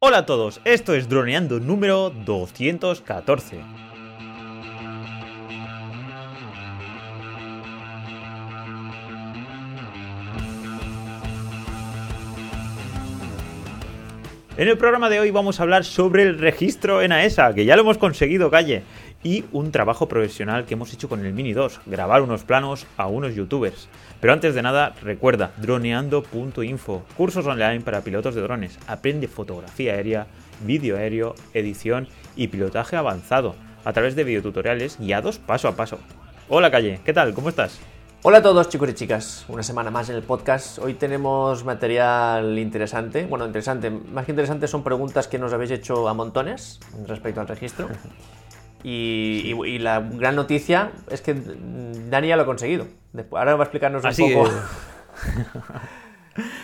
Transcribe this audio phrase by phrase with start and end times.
[0.00, 3.58] Hola a todos, esto es Droneando número 214.
[14.56, 17.74] En el programa de hoy vamos a hablar sobre el registro en AESA, que ya
[17.74, 18.84] lo hemos conseguido, calle,
[19.22, 23.06] y un trabajo profesional que hemos hecho con el Mini 2, grabar unos planos a
[23.06, 23.88] unos youtubers.
[24.20, 30.26] Pero antes de nada, recuerda, droneando.info, cursos online para pilotos de drones, aprende fotografía aérea,
[30.64, 35.98] vídeo aéreo, edición y pilotaje avanzado, a través de videotutoriales guiados paso a paso.
[36.48, 37.34] Hola Calle, ¿qué tal?
[37.34, 37.78] ¿Cómo estás?
[38.22, 40.80] Hola a todos chicos y chicas, una semana más en el podcast.
[40.80, 43.26] Hoy tenemos material interesante.
[43.26, 47.46] Bueno, interesante, más que interesante son preguntas que nos habéis hecho a montones respecto al
[47.46, 47.88] registro.
[48.84, 52.86] Y, y- y la gran noticia es que Dani ya lo ha conseguido.
[53.12, 54.48] Después, ahora va a explicarnos un poco.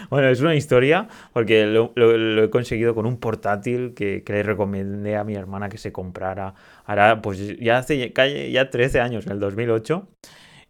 [0.09, 4.33] Bueno, es una historia porque lo, lo- lo he conseguido con un portátil que, que
[4.33, 6.55] le recomendé a mi hermana que se comprara.
[6.85, 10.07] Ahora, pues ya hace ya, ya 13 años, en el 2008.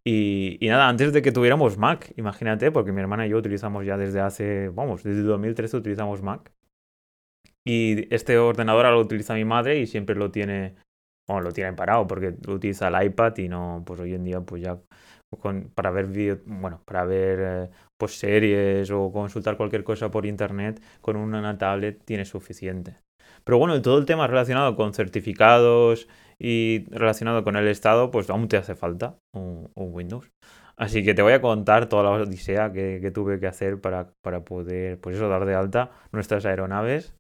[0.04, 3.84] Y, y nada, antes de que tuviéramos Mac, imagínate, porque mi hermana y yo utilizamos
[3.84, 6.50] ya desde hace, vamos, desde 2013 utilizamos Mac.
[7.66, 10.76] Y este ordenador ahora lo utiliza mi madre y siempre lo tiene,
[11.28, 14.62] bueno, lo tiene parado porque utiliza el iPad y no, pues hoy en día, pues
[14.62, 14.78] ya
[15.40, 20.26] con- para ver vídeo, bueno, para ver eh, pues series o consultar cualquier cosa por
[20.26, 22.98] internet con una tablet tiene suficiente.
[23.44, 26.08] Pero bueno, todo el tema relacionado con certificados
[26.38, 30.30] y relacionado con el estado, pues aún te hace falta un, un Windows.
[30.76, 34.12] Así que te voy a contar toda la odisea que, que tuve que hacer para,
[34.22, 37.14] para poder, pues eso, dar de alta nuestras aeronaves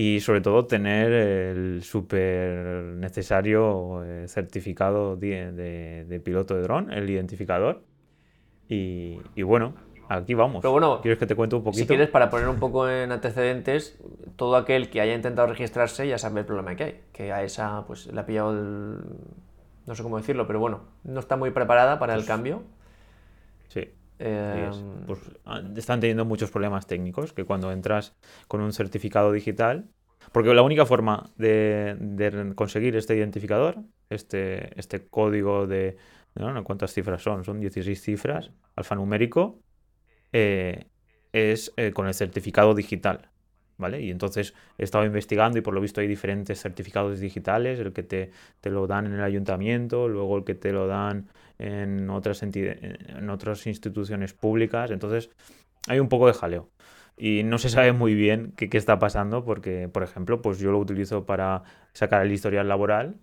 [0.00, 6.92] y sobre todo tener el súper necesario eh, certificado de, de- de piloto de dron,
[6.92, 7.82] el identificador.
[8.68, 9.74] Y, y bueno,
[10.08, 10.62] aquí vamos.
[10.62, 11.82] Pero bueno, ¿Quieres que te cuente un poquito?
[11.82, 13.98] Si quieres, para poner un poco en antecedentes,
[14.36, 17.00] todo aquel que haya intentado registrarse ya sabe el problema que hay.
[17.12, 18.98] Que a esa, pues, le ha pillado el...
[19.84, 22.62] No sé cómo decirlo, pero bueno, no está muy preparada para el cambio.
[24.18, 24.84] Eh, es.
[25.06, 28.16] Pues, ah, están teniendo muchos problemas técnicos que cuando entras
[28.48, 29.88] con un certificado digital,
[30.32, 33.78] porque la única forma de, de conseguir este identificador,
[34.10, 35.96] este, este código de,
[36.34, 36.64] ¿no?
[36.64, 37.44] ¿cuántas cifras son?
[37.44, 39.60] Son 16 cifras, alfanumérico,
[40.32, 40.86] eh,
[41.32, 43.30] es eh, con el certificado digital.
[43.78, 44.02] ¿Vale?
[44.02, 48.02] Y entonces he estado investigando y por lo visto hay diferentes certificados digitales, el que
[48.02, 51.28] te, te lo dan en el ayuntamiento, luego el que te lo dan
[51.58, 54.90] en otras, en otras instituciones públicas.
[54.90, 55.30] Entonces
[55.86, 56.70] hay un poco de jaleo.
[57.16, 60.72] Y no se sabe muy bien qué, qué está pasando porque, por ejemplo, pues yo
[60.72, 61.62] lo utilizo para
[61.92, 63.16] sacar el historial laboral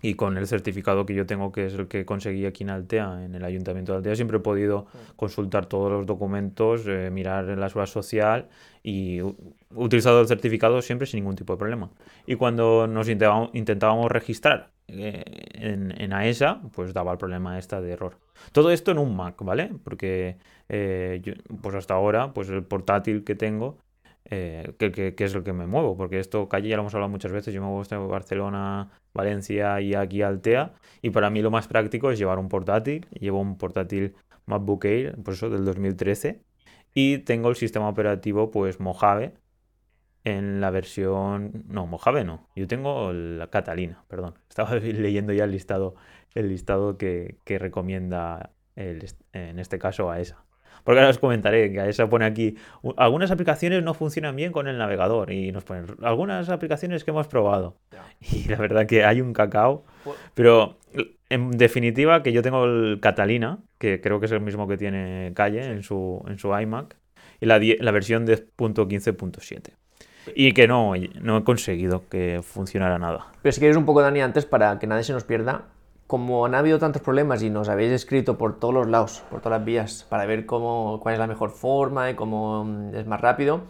[0.00, 3.24] y con el certificado que yo tengo, que es el que conseguí aquí en Altea,
[3.24, 4.86] en el Ayuntamiento de Altea, siempre he podido
[5.16, 8.48] consultar todos los documentos, eh, mirar en la seguridad social
[8.82, 9.24] y he
[9.74, 11.90] utilizado el certificado siempre sin ningún tipo de problema.
[12.26, 17.80] Y cuando nos intentábamos, intentábamos registrar eh, en, en AESA, pues daba el problema esta
[17.80, 18.16] de error.
[18.52, 19.70] Todo esto en un Mac, ¿vale?
[19.82, 20.36] Porque
[20.68, 23.78] eh, yo, pues hasta ahora, pues el portátil que tengo,
[24.30, 27.32] eh, que, es el que me muevo, porque esto, calle, ya lo hemos hablado muchas
[27.32, 31.50] veces, yo me muevo desde Barcelona, Valencia y aquí a Altea, y para mí lo
[31.50, 34.14] más práctico es llevar un portátil, llevo un portátil
[34.46, 36.42] MacBook Air, pues eso, del 2013,
[36.94, 39.34] y tengo el sistema operativo, pues Mojave,
[40.24, 41.64] en la versión...
[41.68, 42.48] No, Mojave no.
[42.54, 44.34] Yo tengo la Catalina, perdón.
[44.48, 45.94] Estaba leyendo ya el listado,
[46.34, 50.44] el listado que, que recomienda el en este caso AESA.
[50.84, 54.68] Porque ahora os comentaré que AESA pone aquí "U- algunas aplicaciones no funcionan bien con
[54.68, 57.76] el navegador y nos ponen algunas aplicaciones que hemos probado.
[58.32, 59.84] Y la verdad que hay un cacao.
[60.04, 60.76] Pu- Pero
[61.30, 65.32] en definitiva que yo tengo el Catalina, que creo que es el mismo que tiene
[65.34, 66.96] Calle en su, en su iMac,
[67.40, 69.72] y la, la versión de .15.7.
[70.34, 73.26] Y que no, no he conseguido que funcionara nada.
[73.42, 75.66] Pero si queréis un poco, Dani, antes, para que nadie se nos pierda,
[76.08, 79.60] como han habido tantos problemas y nos habéis escrito por todos los lados, por todas
[79.60, 83.20] las vías, para ver cómo, cuál es la mejor forma y cómo mm, es más
[83.20, 83.60] rápido,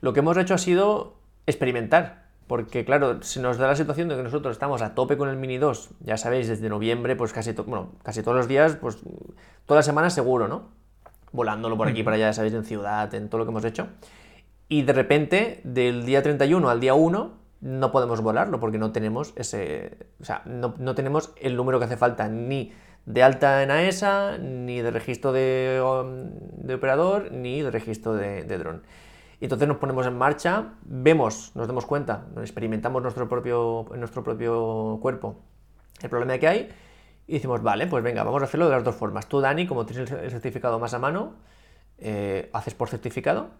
[0.00, 1.16] lo que hemos hecho ha sido
[1.46, 2.28] experimentar.
[2.46, 5.36] Porque, claro, se nos da la situación de que nosotros estamos a tope con el
[5.36, 8.98] Mini 2, ya sabéis, desde noviembre, pues casi, bueno, casi todos los días, pues
[9.66, 10.68] todas las semanas seguro, ¿no?
[11.32, 13.88] Volándolo por aquí por allá, ya sabéis, en ciudad, en todo lo que hemos hecho.
[14.68, 19.32] Y de repente, del día 31 al día 1, no podemos volarlo porque no tenemos
[19.36, 19.98] ese.
[20.20, 22.72] O sea, no, no tenemos el número que hace falta ni
[23.06, 28.44] de alta en AESA, ni de registro de, um, de operador, ni de registro de,
[28.44, 28.82] de dron.
[29.40, 34.98] Y entonces nos ponemos en marcha, vemos, nos damos cuenta, experimentamos nuestro propio, nuestro propio
[35.00, 35.36] cuerpo
[36.02, 36.68] el problema que hay
[37.26, 39.28] y decimos, vale, pues venga, vamos a hacerlo de las dos formas.
[39.28, 41.34] Tú, Dani, como tienes el certificado más a mano,
[41.98, 43.50] eh, haces por certificado,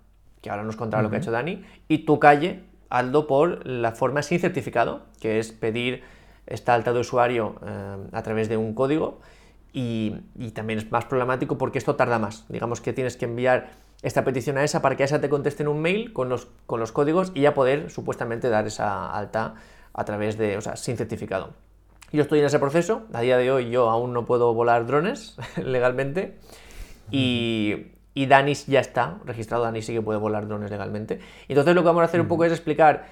[0.40, 3.92] que ahora nos contará lo que ha hecho Dani, y tú, Calle, hazlo por la
[3.92, 6.02] forma sin certificado, que es pedir
[6.46, 9.20] esta alta de usuario eh, a través de un código
[9.72, 10.14] y,
[10.54, 12.46] también es más problemático porque esto tarda más.
[12.48, 13.70] Digamos que tienes que enviar
[14.02, 16.80] esta petición a esa para que esa te conteste en un mail con los, con
[16.80, 19.54] los códigos y ya poder supuestamente dar esa alta
[19.92, 21.54] a través de, o sea, sin certificado.
[22.12, 25.36] Yo estoy en ese proceso, a día de hoy yo aún no puedo volar drones
[25.62, 26.38] legalmente
[27.10, 27.88] y,
[28.18, 31.20] y Dani ya está registrado, Dani sí que puede volar drones legalmente.
[31.46, 33.06] Entonces lo que vamos a hacer un poco es explicar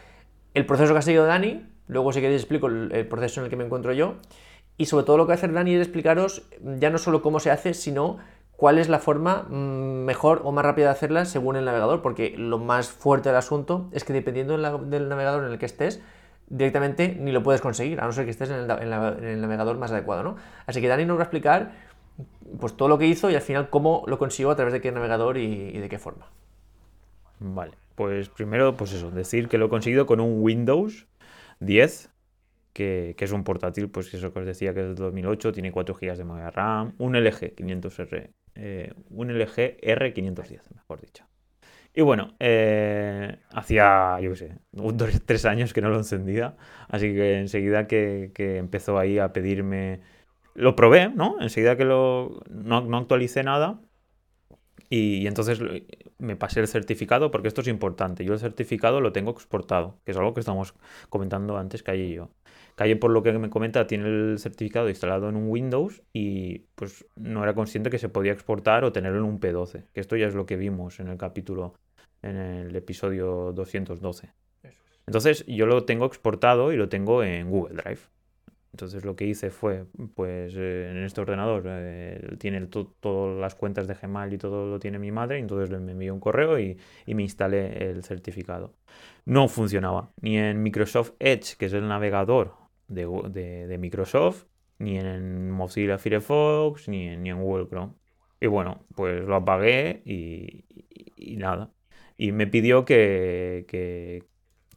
[0.53, 3.55] el proceso que ha seguido Dani, luego si queréis explico el, proceso en el que
[3.55, 4.17] me encuentro yo,
[4.77, 7.39] y sobre todo lo que va a hacer Dani es explicaros ya no solo cómo
[7.39, 8.17] se hace, sino
[8.57, 9.53] cuál es la forma mm,
[10.07, 13.89] mejor o más rápida de hacerla según el navegador, porque lo más fuerte del asunto
[13.93, 16.03] es que dependiendo del navegador en el que estés,
[16.49, 19.79] directamente ni lo puedes conseguir, a no ser que estés en el, en el navegador
[19.79, 20.37] más adecuado, ¿no?
[20.67, 21.86] Así que Dani nos va a explicar
[22.59, 24.93] pues todo lo que hizo y al final cómo lo consiguió a través de qué
[24.93, 26.27] navegador y, de qué forma.
[27.39, 31.07] Vale, pues primero, pues eso, decir que lo he conseguido con un Windows
[31.61, 32.11] 10,
[32.73, 35.95] que, es un portátil, pues eso que os decía que es de 2008, tiene 4
[35.95, 41.25] GB de memoria RAM, un LG 500R, eh, un LG R510, mejor dicho.
[41.95, 46.55] Y bueno, eh, hacía, yo qué sé, dos, tres años que no lo encendía,
[46.89, 50.01] así que enseguida que empezó ahí a pedirme
[50.57, 51.37] lo probé, ¿no?
[51.41, 53.81] Enseguida que lo, no, no actualicé nada.
[54.89, 55.61] Y, entonces
[56.19, 58.25] me pasé el certificado porque esto es importante.
[58.25, 60.75] Yo el certificado lo tengo exportado, que es algo que estamos
[61.09, 62.31] comentando antes, Calle y yo.
[62.77, 67.07] Calle, por lo que me comenta, tiene el certificado instalado en un Windows y pues
[67.17, 70.27] no era consciente que se podía exportar o tenerlo en un P12, que esto ya
[70.27, 71.75] es lo que vimos en el capítulo,
[72.23, 74.33] en el episodio 212.
[75.07, 78.01] Entonces yo lo tengo exportado y lo tengo en Google Drive.
[78.77, 83.89] Entonces lo que hice fue, pues eh, en este ordenador eh, tiene todas las cuentas
[83.89, 86.77] de Gmail y todo lo tiene mi madre, entonces me envió un correo y,
[87.07, 88.75] me instalé el certificado.
[89.25, 92.53] No funcionaba ni en Microsoft Edge, que es el navegador
[92.87, 94.45] de, Microsoft,
[94.79, 97.95] ni en Mozilla Firefox, ni en, ni en Google Chrome.
[98.43, 101.71] Y bueno, pues lo apagué y, nada.
[102.19, 104.23] Y me pidió que, que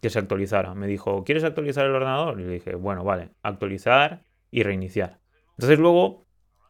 [0.09, 0.73] se actualizara.
[0.75, 2.39] Me dijo, ¿quieres actualizar el ordenador?
[2.39, 5.19] Y le dije, bueno, vale, actualizar y reiniciar.
[5.57, 6.29] Entonces luego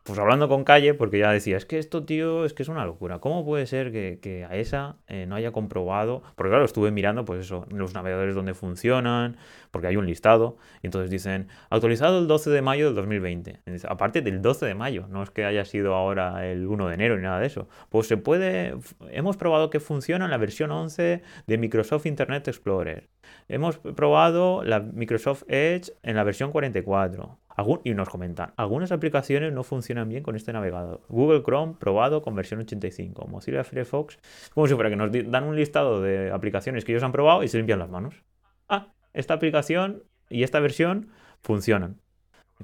[0.10, 2.84] pues hablando con Calle, porque ya decía, es que esto, tío, es que es una
[2.84, 3.20] locura.
[3.20, 6.24] ¿Cómo puede ser que, a esa eh, no haya comprobado?
[6.36, 9.38] Porque claro, estuve mirando, pues eso, los navegadores donde funcionan,
[9.70, 13.60] porque hay un listado, y entonces dicen, actualizado el 12 de mayo del 2020.
[13.88, 17.16] Aparte del 12 de mayo, no es que haya sido ahora el 1 de enero
[17.16, 17.68] ni nada de eso.
[17.90, 18.76] Pues se puede,
[19.12, 23.10] hemos probado que funciona en la versión 11 de Microsoft Internet Explorer.
[23.50, 27.40] Hemos probado la Microsoft Edge en la versión 44
[27.84, 31.02] y nos comentan, algunas aplicaciones no funcionan bien con este navegador.
[31.10, 33.28] Google Chrome probado con versión 85.
[33.28, 34.20] Mozilla Firefox,
[34.54, 37.48] como si fuera que nos dan un listado de aplicaciones que ellos han probado y
[37.48, 38.24] se limpian las manos.
[38.70, 41.10] Ah, esta aplicación y esta versión
[41.42, 42.00] funcionan.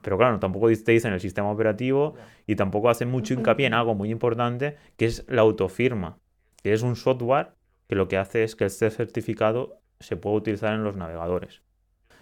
[0.01, 2.15] Pero claro, tampoco te dicen el sistema operativo
[2.45, 6.19] y tampoco hacen mucho hincapié en algo muy importante que es la autofirma,
[6.61, 7.53] que es un software
[7.87, 11.62] que lo que hace es que este certificado se puede utilizar en los navegadores.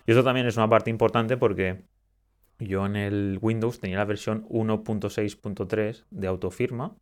[0.05, 1.83] Y eso también es una parte importante porque
[2.59, 6.95] yo en el Windows tenía la versión 1.6.3 de autofirma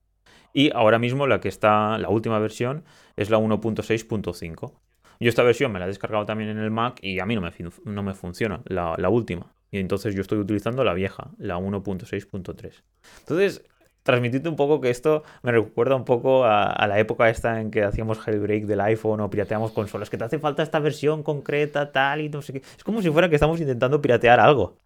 [0.54, 2.84] y ahora mismo la que está, la última versión
[3.16, 4.74] es la 1.6.5.
[5.20, 7.42] Yo esta versión me la he descargado también en el Mac y a mí no
[7.42, 7.52] me,
[7.86, 9.54] no me funciona, la, la última.
[9.70, 12.84] Y entonces yo estoy utilizando la vieja, la 1.6.3.
[13.20, 13.64] Entonces,
[14.04, 17.84] transmitirte un poco que esto me recuerda un poco a, la época esta en que
[17.84, 22.22] hacíamos jailbreak del iPhone o pirateamos consolas, que te hace falta esta versión concreta, tal
[22.22, 22.62] y no sé qué.
[22.78, 24.78] Es como si fuera que estamos intentando piratear algo.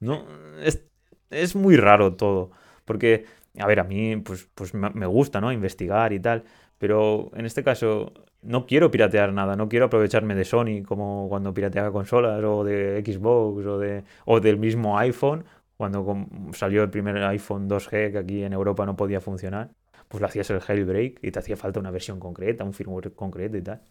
[0.00, 0.24] No,
[0.60, 2.50] es, muy raro todo.
[2.84, 3.24] Porque,
[3.58, 5.52] a ver, a mí pues, pues me gusta, ¿no?
[5.52, 6.44] Investigar y tal.
[6.78, 8.12] Pero en este caso
[8.44, 13.02] no quiero piratear nada, no quiero aprovecharme de Sony como cuando pirateaba consolas o de
[13.04, 15.44] Xbox o, de, o del mismo iPhone,
[15.76, 19.70] cuando salió el primer iPhone 2G que aquí en Europa no podía funcionar,
[20.08, 23.56] pues lo hacías el jailbreak y te hacía falta una versión concreta, un firmware concreto
[23.56, 23.82] y tal.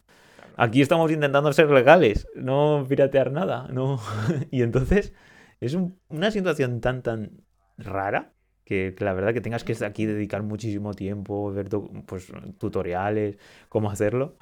[0.56, 4.00] Aquí estamos intentando ser legales, no piratear nada, no.
[4.50, 5.12] y entonces
[5.60, 5.76] es
[6.08, 7.42] una situación tan, tan
[7.76, 8.32] rara
[8.64, 11.68] que, la verdad que tengas que aquí dedicar muchísimo tiempo, ver
[12.06, 13.38] pues, tutoriales,
[13.68, 14.36] cómo hacerlo.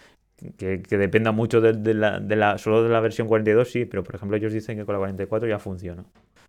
[0.56, 4.52] que, dependa mucho de, la, solo de la versión 42, sí, pero por ejemplo ellos
[4.52, 6.04] dicen que con la 44 ya funciona.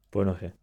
[0.10, 0.54] Pues no sé.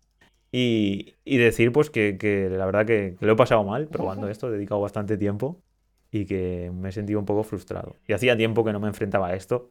[0.53, 4.81] Y, decir pues que, la verdad que, lo he pasado mal probando esto, he dedicado
[4.81, 5.61] bastante tiempo
[6.11, 7.97] y que me he sentido un poco frustrado.
[8.07, 9.71] Y hacía tiempo que no me enfrentaba a esto.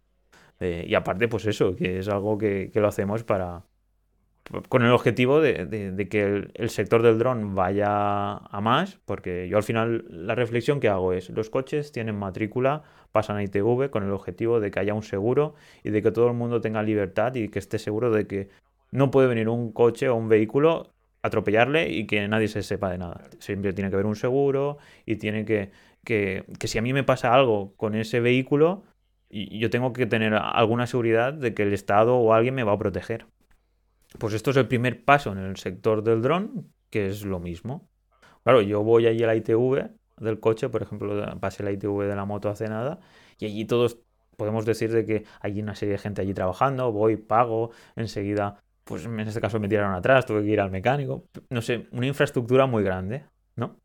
[0.59, 3.63] Eh, y aparte, pues eso, que es algo que, lo hacemos para,
[4.69, 9.63] con el objetivo de, que el, sector del dron vaya a más, porque yo al
[9.63, 14.11] final la reflexión que hago es, los coches tienen matrícula, pasan a ITV con el
[14.11, 17.49] objetivo de que haya un seguro y de que todo el mundo tenga libertad y
[17.49, 18.49] que esté seguro de que
[18.91, 20.91] no puede venir un coche o un vehículo
[21.25, 23.23] atropellarle y que nadie se sepa de nada.
[23.39, 24.77] Siempre tiene que haber un seguro
[25.07, 25.71] y tiene que,
[26.05, 28.83] que, si a mí me pasa algo con ese vehículo,
[29.29, 32.77] yo tengo que tener alguna seguridad de que el Estado o alguien me va a
[32.77, 33.25] proteger.
[34.17, 37.89] Pues esto es el primer paso en el sector del dron, que es lo mismo.
[38.43, 42.15] Claro, yo voy allí a la ITV del coche, por ejemplo, pasé la ITV de
[42.15, 42.99] la moto hace nada,
[43.37, 43.99] y allí todos
[44.37, 49.05] podemos decir de que hay una serie de gente allí trabajando, voy, pago, enseguida, pues
[49.05, 52.65] en este caso me tiraron atrás, tuve que ir al mecánico, no sé, una infraestructura
[52.65, 53.77] muy grande, ¿no?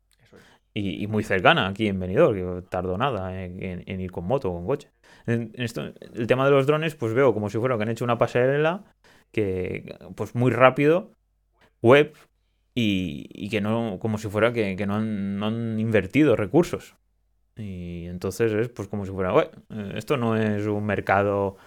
[0.73, 4.65] Y, muy cercana aquí en Benidorm, que tardó nada en, ir con moto o con
[4.65, 4.89] coche.
[5.25, 8.05] En, esto, el tema de los drones, pues veo como si fuera que han hecho
[8.05, 8.85] una pasarela
[9.31, 11.11] que pues muy rápido,
[11.81, 12.13] web,
[12.73, 16.95] y, que no, como si fuera que, no, han, invertido recursos.
[17.57, 19.33] Y entonces es pues como si fuera,
[19.69, 21.57] eh, esto no es un mercado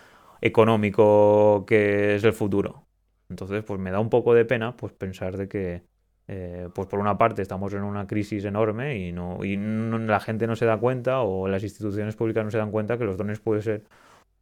[0.40, 2.86] económico que es el futuro.
[3.28, 5.82] Entonces, pues me da un poco de pena pues pensar de que,
[6.26, 10.46] eh, pues por una parte estamos en una crisis enorme y no y la gente
[10.46, 13.40] no se da cuenta o las instituciones públicas no se dan cuenta que los dones
[13.40, 13.84] pueden ser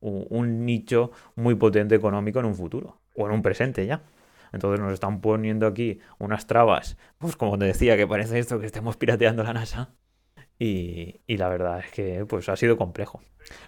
[0.01, 4.03] un, nicho muy potente económico en un futuro o en un presente ya.
[4.53, 8.67] Entonces nos están poniendo aquí unas trabas, pues como te decía, que parece esto que
[8.67, 9.95] estemos pirateando la NASA.
[10.59, 13.21] Y, la verdad es que pues ha sido complejo.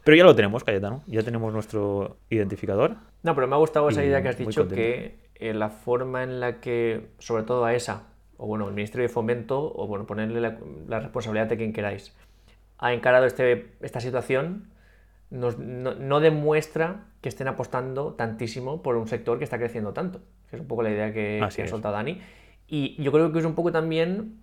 [0.04, 1.02] Pero ya lo tenemos, Cayetano.
[1.08, 2.96] Ya tenemos nuestro identificador.
[3.24, 6.40] No, pero me ha gustado esa idea que has dicho que eh, la forma en
[6.40, 8.04] la que, sobre todo a esa,
[8.36, 10.58] o bueno, el Ministerio de Fomento, o bueno, ponerle la,
[10.88, 12.14] la responsabilidad de quien queráis,
[12.78, 14.68] ha encarado este, esta situación
[15.30, 20.20] no, demuestra que estén apostando tantísimo por un sector que está creciendo tanto.
[20.48, 22.20] Que es un poco la idea que, ha soltado Dani.
[22.68, 24.38] Y yo creo que es un poco también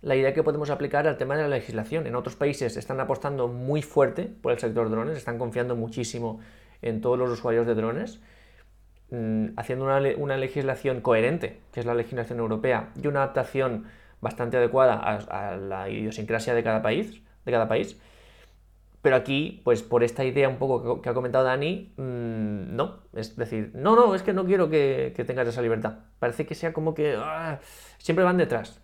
[0.00, 2.06] la idea que podemos aplicar al tema de la legislación.
[2.06, 6.40] En otros países están apostando muy fuerte por el sector drones, están confiando muchísimo
[6.82, 8.20] en todos los usuarios de drones,
[9.56, 13.86] haciendo una, legislación coherente, que es la legislación europea, y una adaptación
[14.20, 17.22] bastante adecuada a, a la idiosincrasia de cada país.
[17.44, 17.98] De cada país
[19.00, 22.98] pero aquí, pues por esta idea un poco que, ha comentado Dani, mm, no.
[23.14, 26.00] Es decir, no, no, es que no quiero que, tengas esa libertad.
[26.18, 27.60] Parece que sea como que ah,
[27.98, 28.80] siempre van detrás.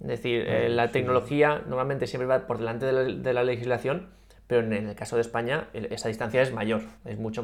[0.00, 4.08] Es decir, eh, la tecnología normalmente siempre va por delante de la, legislación,
[4.46, 7.42] pero en el caso de España esa distancia es mayor, es mucho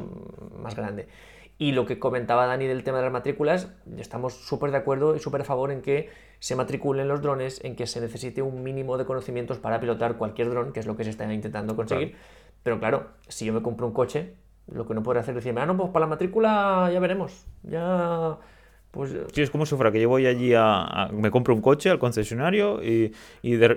[0.57, 1.07] más grande.
[1.61, 5.19] Y lo que comentaba Dani del tema de las matrículas, estamos súper de acuerdo y
[5.19, 8.97] súper a favor en que se matriculen los drones, en que se necesite un mínimo
[8.97, 12.15] de conocimientos para pilotar cualquier dron, que es lo que se está intentando conseguir.
[12.63, 14.33] Pero claro, si yo me compro un coche,
[14.73, 17.45] lo que no podré hacer es decirme, ah, no, pues para la matrícula ya veremos.
[17.61, 18.39] Ya
[18.91, 21.89] pues, sí, es como si fuera que yo voy allí a, me compro un coche
[21.89, 23.13] al concesionario y,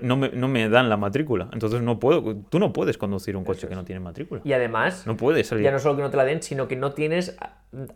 [0.03, 1.49] no, me, dan la matrícula.
[1.53, 4.41] Entonces no puedo, tú no puedes conducir un coche que no tiene matrícula.
[4.45, 5.65] Y además, no puedes salir.
[5.65, 7.37] Ya no solo que no te la den, sino que no tienes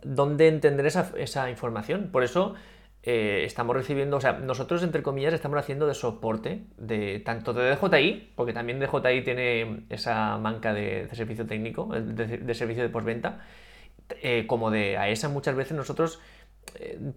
[0.03, 2.09] dónde entender esa, esa información.
[2.11, 2.55] Por eso
[3.03, 7.75] eh, estamos recibiendo, o sea, nosotros entre comillas estamos haciendo de soporte de tanto de
[7.75, 13.39] DJI, porque también DJI tiene esa manca de, servicio técnico, de, servicio de postventa,
[14.21, 16.38] eh, como de AESA muchas veces nosotros eh,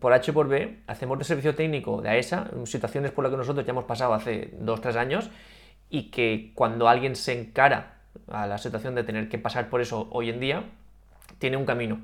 [0.00, 3.64] por H por B, hacemos de servicio técnico de AESA, situaciones por las que nosotros
[3.64, 5.30] ya hemos pasado hace 2-3 años,
[5.90, 10.08] y que cuando alguien se encara a la situación de tener que pasar por eso
[10.10, 10.64] hoy en día,
[11.38, 12.00] tiene un camino.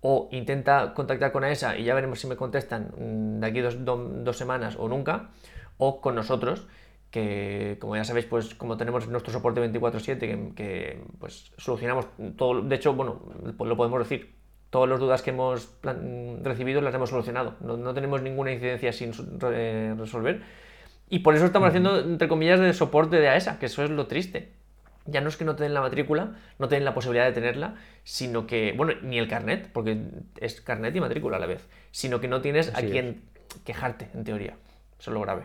[0.00, 3.84] O intenta contactar con AESA y ya veremos si me contestan mm, de aquí dos,
[3.84, 5.30] dos semanas o nunca,
[5.78, 6.66] o con nosotros,
[7.10, 12.74] que como ya sabéis, pues como tenemos nuestro soporte 24/7, que, pues solucionamos todo, de
[12.74, 13.22] hecho, bueno,
[13.58, 14.34] lo podemos decir,
[14.74, 15.68] todas las dudas que hemos
[16.42, 17.54] recibido las hemos solucionado.
[17.60, 19.12] No, tenemos ninguna incidencia sin
[19.96, 20.42] resolver.
[21.08, 24.08] Y por eso estamos haciendo, entre comillas, de soporte de AESA, que eso es lo
[24.08, 24.50] triste.
[25.06, 27.30] Ya no es que no te den la matrícula, no te den la posibilidad de
[27.30, 29.96] tenerla, sino que, bueno, ni el carnet, porque
[30.40, 33.22] es carnet y matrícula a la vez, sino que no tienes a quien
[33.64, 34.56] quejarte, en teoría.
[34.98, 35.44] Eso es lo grave.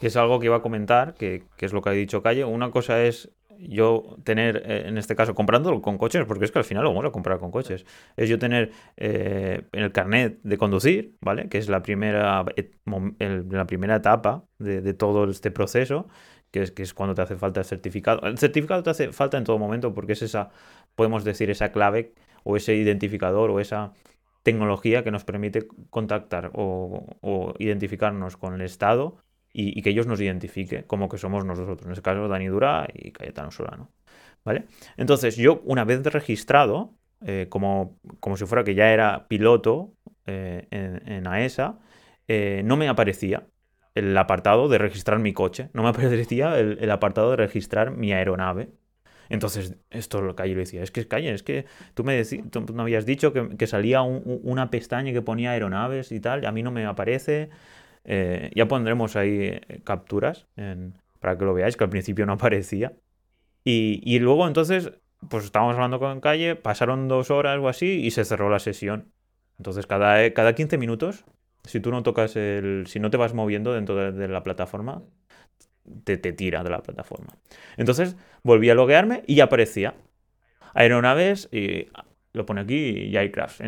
[0.00, 2.44] Que es algo que iba a comentar, que, que es lo que ha dicho Calle.
[2.44, 6.58] Una cosa es yo tener, eh, en este caso, comprándolo con coches, porque es que
[6.58, 7.84] al final lo vamos a comprar con coches,
[8.16, 11.48] es yo tener eh, el carnet de conducir, ¿vale?
[11.48, 12.44] Que es la primera,
[12.84, 16.08] la primera etapa de, todo este proceso,
[16.50, 18.26] que es, que es cuando te hace falta el certificado.
[18.26, 20.50] El certificado te hace falta en todo momento porque es esa,
[20.94, 23.92] podemos decir, esa clave o ese identificador o esa
[24.46, 29.16] tecnología que nos permite contactar o, identificarnos con el Estado
[29.58, 31.80] y, que ellos nos identifique como que somos nosotros.
[31.86, 33.90] En este caso, Dani Dura y Cayetano Solano.
[34.44, 34.66] ¿Vale?
[34.96, 36.94] Entonces, yo una vez registrado,
[37.24, 39.94] eh, como, como, si fuera que ya era piloto
[40.26, 41.78] eh, en, AESA,
[42.28, 43.46] e eh, no me aparecía
[43.94, 48.68] el apartado de registrar mi coche, no me aparecía el apartado de registrar mi aeronave.
[49.28, 52.64] Entonces, esto es lo Calle le decía, es que Calle, es que tú me, tú
[52.78, 56.84] habías dicho que, salía una pestaña que ponía aeronaves y tal, a mí no me
[56.84, 57.50] aparece.
[58.08, 60.46] Eh, ya pondremos ahí eh, capturas
[61.20, 62.94] para que lo veáis, que al principio no aparecía.
[63.64, 64.92] Y, luego entonces,
[65.28, 69.12] pues estábamos hablando con Calle, pasaron dos horas o así y se cerró la sesión.
[69.58, 71.24] Entonces, cada, eh, cada 15 minutos,
[71.64, 72.84] si tú no tocas el.
[72.86, 75.02] si no te vas moviendo dentro de la plataforma,
[76.04, 77.36] te, tira de la plataforma.
[77.76, 79.94] Entonces volví a loguearme y aparecía
[80.74, 81.88] aeronaves y
[82.36, 83.60] lo pone aquí y hay crash.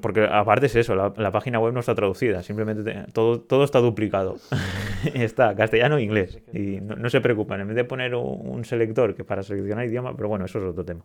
[0.00, 4.36] porque aparte es eso, la, página web no está traducida, simplemente todo, todo está duplicado.
[5.14, 6.40] está castellano e inglés.
[6.52, 10.28] Y no, se preocupen, en vez de poner un, selector que para seleccionar idioma, pero
[10.28, 11.04] bueno, eso es otro tema.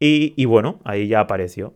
[0.00, 1.74] Y, bueno, ahí ya apareció.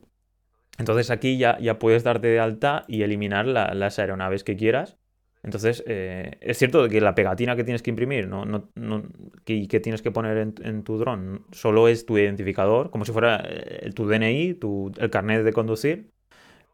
[0.78, 4.98] Entonces aquí ya, ya puedes darte de alta y eliminar las aeronaves que quieras
[5.42, 9.02] entonces, eh, es cierto que la pegatina que tienes que imprimir, no, no,
[9.44, 13.90] que, tienes que poner en, tu dron, solo es tu identificador, como si fuera eh,
[13.92, 16.10] tu DNI, tu, el carnet de conducir,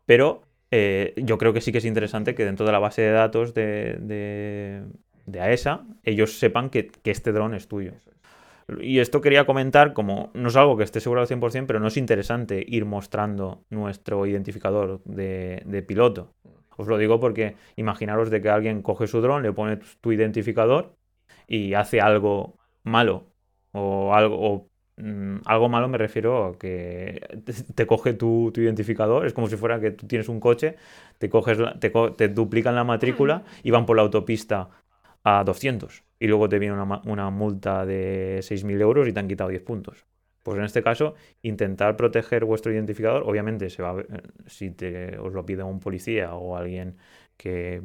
[0.05, 3.13] pero eh, yo creo que sí que es interesante que dentro de la base de
[3.13, 3.97] datos de,
[5.27, 7.93] de, AESA, e ellos sepan que, este dron es tuyo.
[8.81, 11.89] Y esto quería comentar, como no es algo que esté seguro al 100%, pero no
[11.89, 16.35] es interesante ir mostrando nuestro identificador de, de piloto.
[16.79, 20.95] Os lo digo porque imaginaros de que alguien coge su dron, le pone tu identificador
[21.49, 23.33] y hace algo malo.
[23.73, 27.21] O algo, mm, algo malo me refiero a que
[27.75, 29.27] te, coge tu, identificador.
[29.27, 30.77] Es como si fuera que tú tienes un coche,
[31.19, 34.69] te, coges te, duplican la matrícula y van por la autopista
[35.25, 36.05] a 200.
[36.21, 39.63] Y luego te viene una, una multa de 6.000 euros y te han quitado 10
[39.63, 40.07] puntos.
[40.49, 44.03] Pues en este caso, intentar proteger vuestro identificador, obviamente se va
[44.46, 44.75] si
[45.20, 46.96] os lo pide un policía o alguien
[47.37, 47.83] que,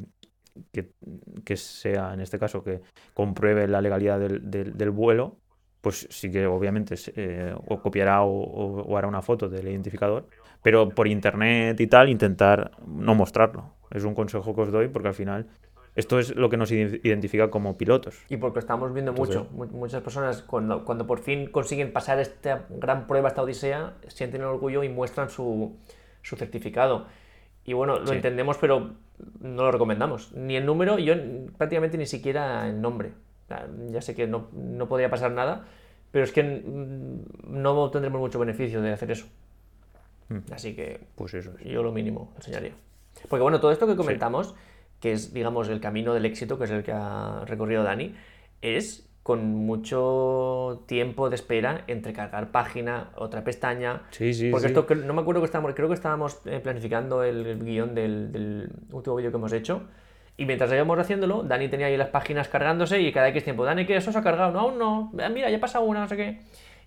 [1.44, 2.80] que, sea, en este caso, que
[3.12, 5.36] compruebe la legalidad del, vuelo,
[5.82, 10.26] pues sí que obviamente eh, copiará o, hará una foto del identificador,
[10.62, 13.74] pero por internet y tal, intentar no mostrarlo.
[13.90, 15.48] Es un consejo que os doy porque al final
[15.96, 18.24] esto es lo que nos identifica como pilotos.
[18.28, 23.06] Y porque estamos viendo mucho, muchas personas cuando, cuando por fin consiguen pasar esta gran
[23.06, 25.76] prueba, esta odisea, sienten el orgullo y muestran su,
[26.22, 27.06] su certificado.
[27.64, 28.90] Y bueno, lo entendemos, pero
[29.40, 30.32] no lo recomendamos.
[30.32, 31.14] Ni el número, yo
[31.56, 33.12] prácticamente ni siquiera el nombre.
[33.90, 35.64] Ya sé que no, no podría pasar nada,
[36.10, 39.26] pero es que no tendremos mucho beneficio de hacer eso.
[40.28, 40.38] Hmm.
[40.52, 42.72] Así que pues eso yo lo mínimo enseñaría.
[43.28, 44.54] Porque bueno, todo esto que comentamos
[45.04, 48.14] que es, digamos, el camino del éxito, que es el que ha recorrido Dani,
[48.62, 54.00] es con mucho tiempo de espera entre cargar página, otra pestaña.
[54.12, 57.62] Sí, sí, Porque esto no me acuerdo que estábamos, creo que estábamos eh, planificando el,
[57.62, 59.82] guion del, último vídeo que hemos hecho.
[60.38, 63.84] Y mientras íbamos haciéndolo, Dani tenía ahí las páginas cargándose y cada X tiempo, Dani,
[63.84, 63.96] ¿qué?
[63.96, 64.52] ¿Eso se ha cargado?
[64.52, 65.12] No, aún no.
[65.12, 66.40] Mira, ya ha pasado una, no sé qué.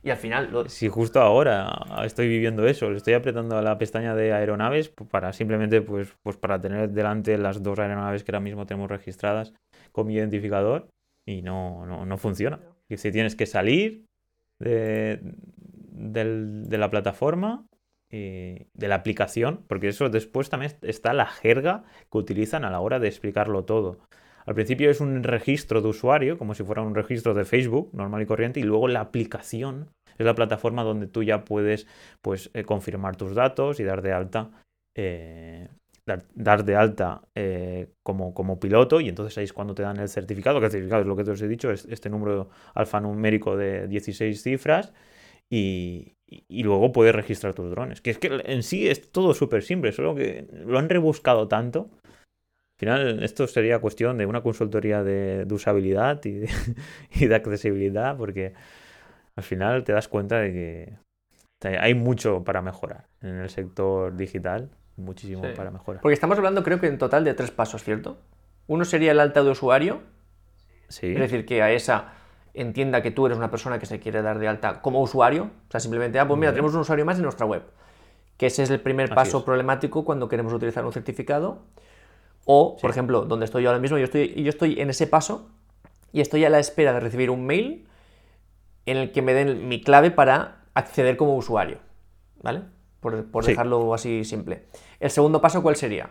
[0.07, 0.49] Y al final...
[0.53, 0.69] Lo...
[0.69, 2.89] Sí, justo ahora estoy viviendo eso.
[2.89, 7.37] Le estoy apretando a la pestaña de aeronaves para simplemente, pues, pues para tener delante
[7.37, 9.53] las dos aeronaves que ahora mismo tenemos registradas
[9.91, 10.87] con mi identificador
[11.25, 12.61] y no, no, funciona.
[12.87, 14.05] Y si tienes que salir
[14.59, 15.19] de,
[15.91, 17.65] de la plataforma
[18.09, 22.99] de la aplicación, porque eso después también está la jerga que utilizan a la hora
[22.99, 23.99] de explicarlo todo.
[24.45, 28.21] Al principio es un registro de usuario, como si fuera un registro de Facebook normal
[28.21, 31.87] y corriente, y luego la aplicación es la plataforma donde tú ya puedes
[32.21, 34.51] pues, eh, confirmar tus datos y dar de alta.
[34.95, 35.67] Eh,
[36.33, 40.07] dar, de alta eh, como, como, piloto y entonces ahí es cuando te dan el
[40.07, 43.57] certificado, que el certificado es lo que te os he dicho, es este número alfanumérico
[43.57, 44.93] de 16 cifras
[45.49, 47.99] y, y, luego puedes registrar tus drones.
[47.99, 51.89] Que es que en sí es todo súper simple, solo que lo han rebuscado tanto
[52.77, 58.53] al final, esto sería cuestión de una consultoría de, usabilidad y de, accesibilidad, porque
[59.37, 64.71] al final te das cuenta de que hay mucho para mejorar en el sector digital,
[64.97, 66.01] muchísimo para mejorar.
[66.01, 68.17] Porque estamos hablando, creo que en total de tres pasos, ¿cierto?
[68.65, 70.01] Uno sería el alta de usuario,
[70.89, 71.13] sí.
[71.13, 72.13] es decir, que a esa
[72.55, 75.71] entienda que tú eres una persona que se quiere dar de alta como usuario, o
[75.71, 77.61] sea, simplemente, ah, pues mira, tenemos un usuario más en nuestra web,
[78.37, 81.63] que ese es el primer paso problemático cuando queremos utilizar un certificado.
[82.45, 85.49] O, por ejemplo, donde estoy yo ahora mismo, yo estoy, yo estoy en ese paso
[86.11, 87.87] y estoy a la espera de recibir un mail
[88.87, 91.79] en el que me den mi clave para acceder como usuario.
[92.41, 92.61] ¿Vale?
[92.99, 93.51] por, por Sí.
[93.51, 94.65] dejarlo así simple.
[94.99, 96.09] ¿El segundo paso cuál sería?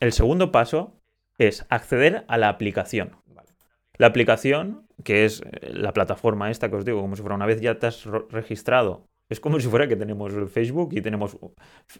[0.00, 1.00] El segundo paso
[1.38, 3.16] es acceder a la aplicación.
[3.26, 3.48] Vale.
[3.96, 7.46] La aplicación, que es eh, la plataforma esta que os digo, como si fuera una
[7.46, 11.38] vez ya te has registrado, es como si fuera que tenemos Facebook y tenemos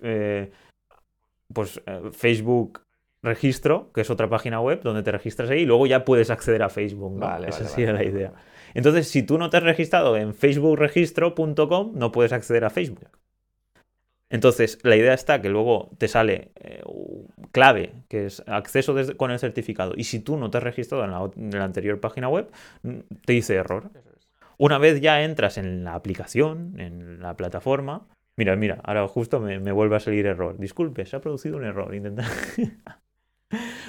[0.02, 0.50] eh,
[1.52, 2.82] pues eh, Facebook
[3.22, 6.62] registro, que es otra página web donde te registras ahí y luego ya puedes acceder
[6.64, 7.12] a Facebook.
[7.12, 7.20] ¿no?
[7.26, 8.32] Vale, Esa vale, sería la idea.
[8.74, 13.08] Entonces, si tú no te has registrado en facebookregistro.com, no puedes acceder a Facebook.
[14.30, 16.82] Entonces, la idea está que luego te sale eh,
[17.52, 19.92] clave, que es acceso desde- con el certificado.
[19.96, 22.50] Y si tú no te has registrado en la, ot- en la anterior página web,
[23.26, 23.90] te dice error.
[24.58, 28.06] Una vez ya entras en la aplicación, en la plataforma,
[28.36, 30.58] mira, mira, ahora justo me, me vuelve a salir error.
[30.58, 31.94] Disculpe, se ha producido un error.
[31.94, 32.24] Intenta...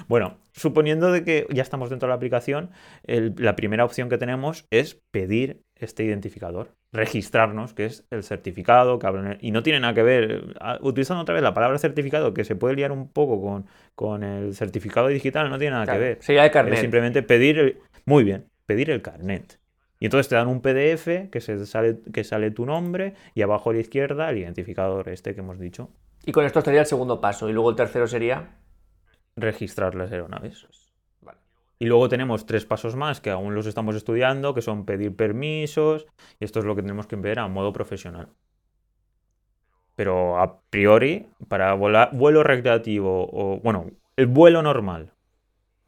[0.07, 2.71] bueno, suponiendo de que ya estamos dentro de la aplicación,
[3.03, 8.99] el- la primera opción que tenemos es pedir este identificador, registrarnos, que es el certificado,
[8.99, 12.43] que hablan- y no tiene nada que ver, utilizando otra vez la palabra certificado, que
[12.43, 16.05] se puede liar un poco con, con el certificado digital, no tiene nada Claro, que
[16.05, 16.17] ver.
[16.21, 16.79] Sería el Es carnet.
[16.79, 17.77] simplemente pedir el...
[18.05, 19.59] Muy bien, pedir el carnet.
[19.99, 23.69] Y entonces te dan un PDF que, se sale, que sale tu nombre y abajo
[23.69, 25.89] a la izquierda el identificador este que hemos dicho.
[26.25, 27.49] Y con esto estaría el segundo paso.
[27.49, 28.49] Y luego el tercero sería.
[29.35, 30.67] Registrar las aeronaves.
[31.79, 36.05] Y luego tenemos tres pasos más que aún los estamos estudiando, que son pedir permisos,
[36.39, 38.29] y esto es lo que tenemos que ver a modo profesional.
[39.95, 45.11] Pero a priori, para volar, vuelo recreativo o, bueno, el vuelo normal,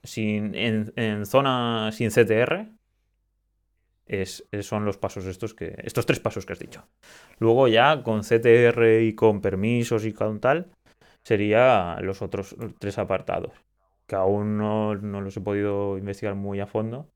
[0.04, 2.70] sin, en, zona sin CTR,
[4.06, 6.88] es, es- son los pasos estos que, estos tres pasos que has dicho.
[7.40, 10.72] Luego ya con CTR y con permisos y con tal,
[11.26, 13.52] sería los otros tres apartados
[14.06, 17.10] que aún no, no los he podido investigar muy a fondo.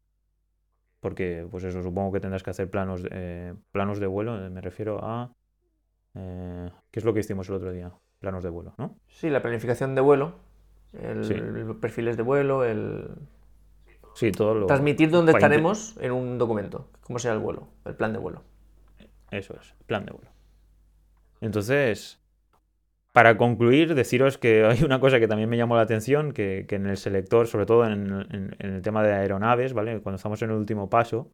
[1.00, 4.43] Porque, pues eso, supongo que tendrás que hacer planos, de- eh, planos de vuelo.
[4.43, 5.32] eh, Me refiero a.
[6.15, 7.91] eh, ¿Qué es lo que hicimos el otro día?
[8.19, 8.98] Planos de vuelo, ¿no?
[9.08, 10.34] Sí, la planificación de vuelo.
[10.91, 11.36] El, Sí.
[11.36, 13.08] el perfiles de vuelo, el.
[14.15, 14.65] Sí, todo lo.
[14.65, 16.89] Transmitir dónde estaremos en un documento.
[17.02, 17.69] ¿Cómo será el vuelo?
[17.86, 18.41] El plan de vuelo.
[19.32, 20.32] Eso es, plan de vuelo.
[21.39, 22.19] Entonces,
[23.12, 26.86] para concluir, deciros que hay una cosa que también me llamó la atención, que, en
[26.86, 30.00] el selector, sobre todo en, el tema de aeronaves, ¿vale?
[30.02, 31.32] Cuando estamos en el último paso,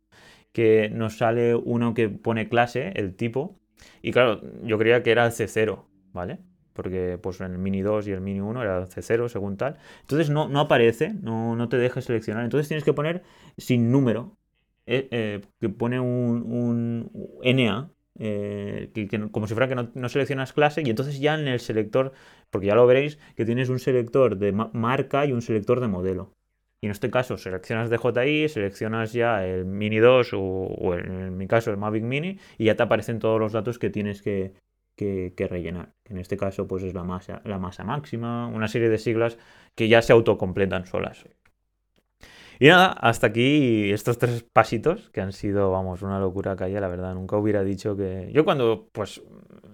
[0.51, 3.59] que nos sale uno que pone clase, el tipo,
[4.01, 6.39] y claro, yo creía que era el C0, ¿vale?
[6.73, 9.77] Porque pues en el Mini 2 y el Mini 1 era el C0 según tal.
[10.01, 12.43] Entonces no, no aparece, no, no te deja seleccionar.
[12.43, 13.23] Entonces tienes que poner
[13.57, 14.37] sin número,
[14.85, 17.11] eh, eh, que pone un, un
[17.43, 21.59] NA, eh, que, como si fuera que no, seleccionas clase y entonces ya en el
[21.59, 22.13] selector,
[22.49, 25.87] porque ya lo veréis, que tienes un selector de ma- marca y un selector de
[25.87, 26.33] modelo.
[26.81, 31.71] Y en este caso seleccionas DJI, seleccionas ya el Mini 2 o, en mi caso
[31.71, 34.53] el Mavic Mini y ya te aparecen todos los datos que tienes que,
[34.95, 35.93] que- que rellenar.
[36.05, 39.37] En este caso pues es la masa, la masa máxima, una serie de siglas
[39.75, 41.25] que ya se autocompletan solas.
[42.59, 46.87] Y nada, hasta aquí estos tres pasitos que han sido, vamos, una locura calle, la
[46.87, 47.13] verdad.
[47.13, 48.29] Nunca hubiera dicho que.
[48.33, 49.21] Yo cuando, pues,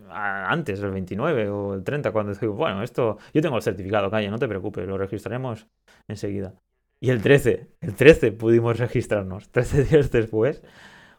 [0.09, 3.17] antes, el 29 o el 30, cuando digo, bueno, esto.
[3.33, 5.67] Yo tengo el certificado, calle, no te preocupes, lo registraremos
[6.07, 6.53] enseguida.
[6.99, 10.61] Y el 13, el 13 pudimos registrarnos, 13 días después.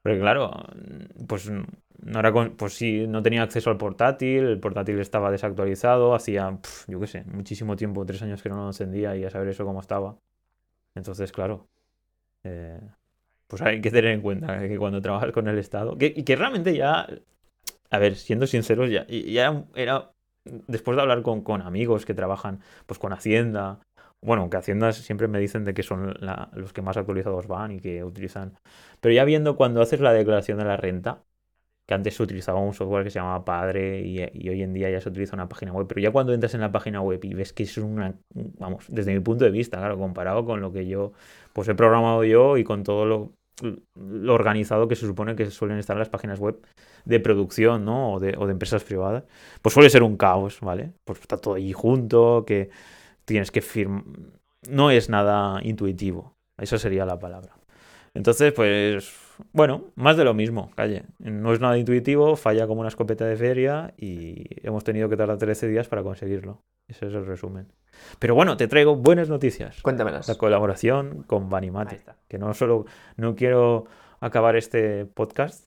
[0.03, 0.51] Porque claro,
[1.29, 6.15] pues no era con- pues sí, no tenía acceso al portátil, el portátil estaba desactualizado,
[6.15, 9.49] hacía, yo qué sé, muchísimo tiempo, tres años que no lo encendía y a saber
[9.49, 10.17] eso cómo estaba.
[10.95, 11.69] Entonces, claro,
[12.45, 12.81] eh,
[13.49, 16.37] pues hay que tener en cuenta que cuando trabajas con el Estado, que, y que
[16.37, 17.09] realmente ya,
[17.91, 20.13] a ver, siendo sinceros, ya, ya era,
[20.45, 23.81] después de hablar con, con amigos que trabajan pues con Hacienda,
[24.21, 26.15] bueno, que Hacienda siempre me dicen de que son
[26.55, 28.59] los que más actualizados van y que utilizan,
[29.01, 31.25] pero ya viendo cuando haces la declaración de la renta,
[31.93, 35.09] antes se utilizaba un software que se llamaba Padre y, hoy en día ya se
[35.09, 37.65] utiliza una página web, pero ya cuando entras en la página web y ves que
[37.65, 38.15] es una,
[38.59, 41.13] vamos, desde mi punto de vista, claro, comparado con lo que yo,
[41.53, 43.33] pues he programado yo y con todo lo,
[44.33, 46.59] organizado que se supone que suelen estar las páginas web
[47.05, 48.15] de producción, ¿no?
[48.15, 49.25] O de, o de empresas privadas,
[49.61, 50.93] pues suele ser un caos, ¿vale?
[51.05, 52.71] Pues está todo allí junto, que
[53.25, 54.05] tienes que firmar,
[54.69, 57.55] no es nada intuitivo, esa sería la palabra.
[58.15, 59.11] Entonces, pues,
[59.53, 61.05] bueno, más de lo mismo, calle.
[61.19, 65.39] No es nada intuitivo, falla como una escopeta de feria y hemos tenido que tardar
[65.39, 66.63] 13 días para conseguirlo.
[66.89, 67.69] Ese es el resumen.
[68.19, 69.81] Pero bueno, te traigo buenas noticias.
[69.83, 70.29] Cuéntamelas.
[70.29, 72.01] La colaboración con Vanimate.
[72.29, 73.85] Que no solo, no quiero
[74.21, 75.65] acabar este podcast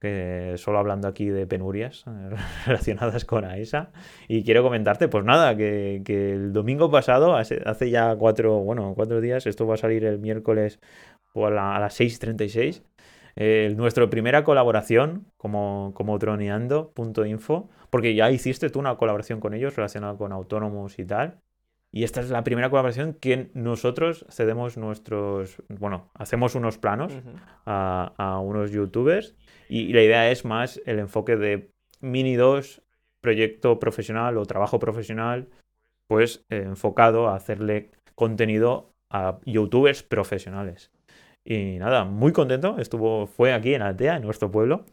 [0.00, 2.04] que solo hablando aquí de penurias
[2.66, 3.92] relacionadas con AESA.
[4.28, 8.92] Y quiero comentarte, pues nada, que, que el domingo pasado, hace, hace ya cuatro, bueno,
[8.94, 10.80] cuatro días, esto va a salir el miércoles
[11.32, 12.82] o a, la- a las 6.36,
[13.36, 19.76] eh, nuestra primera colaboración como, como droneando.info, porque ya hiciste tú una colaboración con ellos
[19.76, 21.40] relacionada con autónomos y tal.
[21.92, 27.12] Y esta es la primera colaboración que nosotros cedemos nuestros, bueno, hacemos unos planos
[27.64, 29.34] a, unos youtubers
[29.68, 31.70] y, la idea es más el enfoque de
[32.00, 32.82] Mini 2,
[33.20, 35.48] proyecto profesional o trabajo profesional,
[36.06, 40.90] pues eh, enfocado a hacerle contenido a youtubers profesionales.
[41.48, 44.84] Y nada, muy contento, estuvo, fue aquí en Altea, en nuestro pueblo.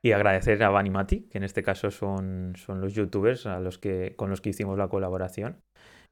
[0.00, 4.14] Y agradecer a Vanimati, que en este caso son, son los youtubers a los que,
[4.16, 5.60] con los que hicimos la colaboración.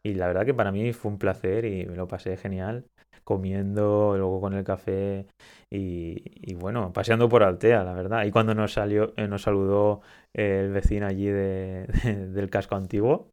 [0.03, 2.87] Y la verdad que para mí fue un placer y me lo pasé genial
[3.23, 5.27] comiendo, luego con el café
[5.71, 8.25] y, bueno, paseando por Altea, la verdad.
[8.25, 10.03] Y cuando nos salió, eh, nos saludó
[10.35, 11.87] el vecino allí de,
[12.33, 13.31] del casco antiguo.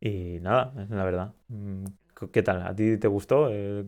[0.00, 1.34] Y nada, la verdad.
[1.48, 1.84] Mm,
[2.32, 2.62] ¿Qué tal?
[2.66, 3.86] ¿A ti te gustó el,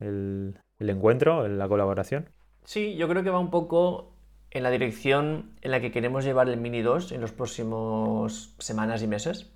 [0.00, 2.28] el, encuentro, la colaboración?
[2.64, 4.12] Sí, yo creo que va un poco
[4.50, 9.02] en la dirección en la que queremos llevar el Mini 2 en los próximos semanas
[9.02, 9.52] y meses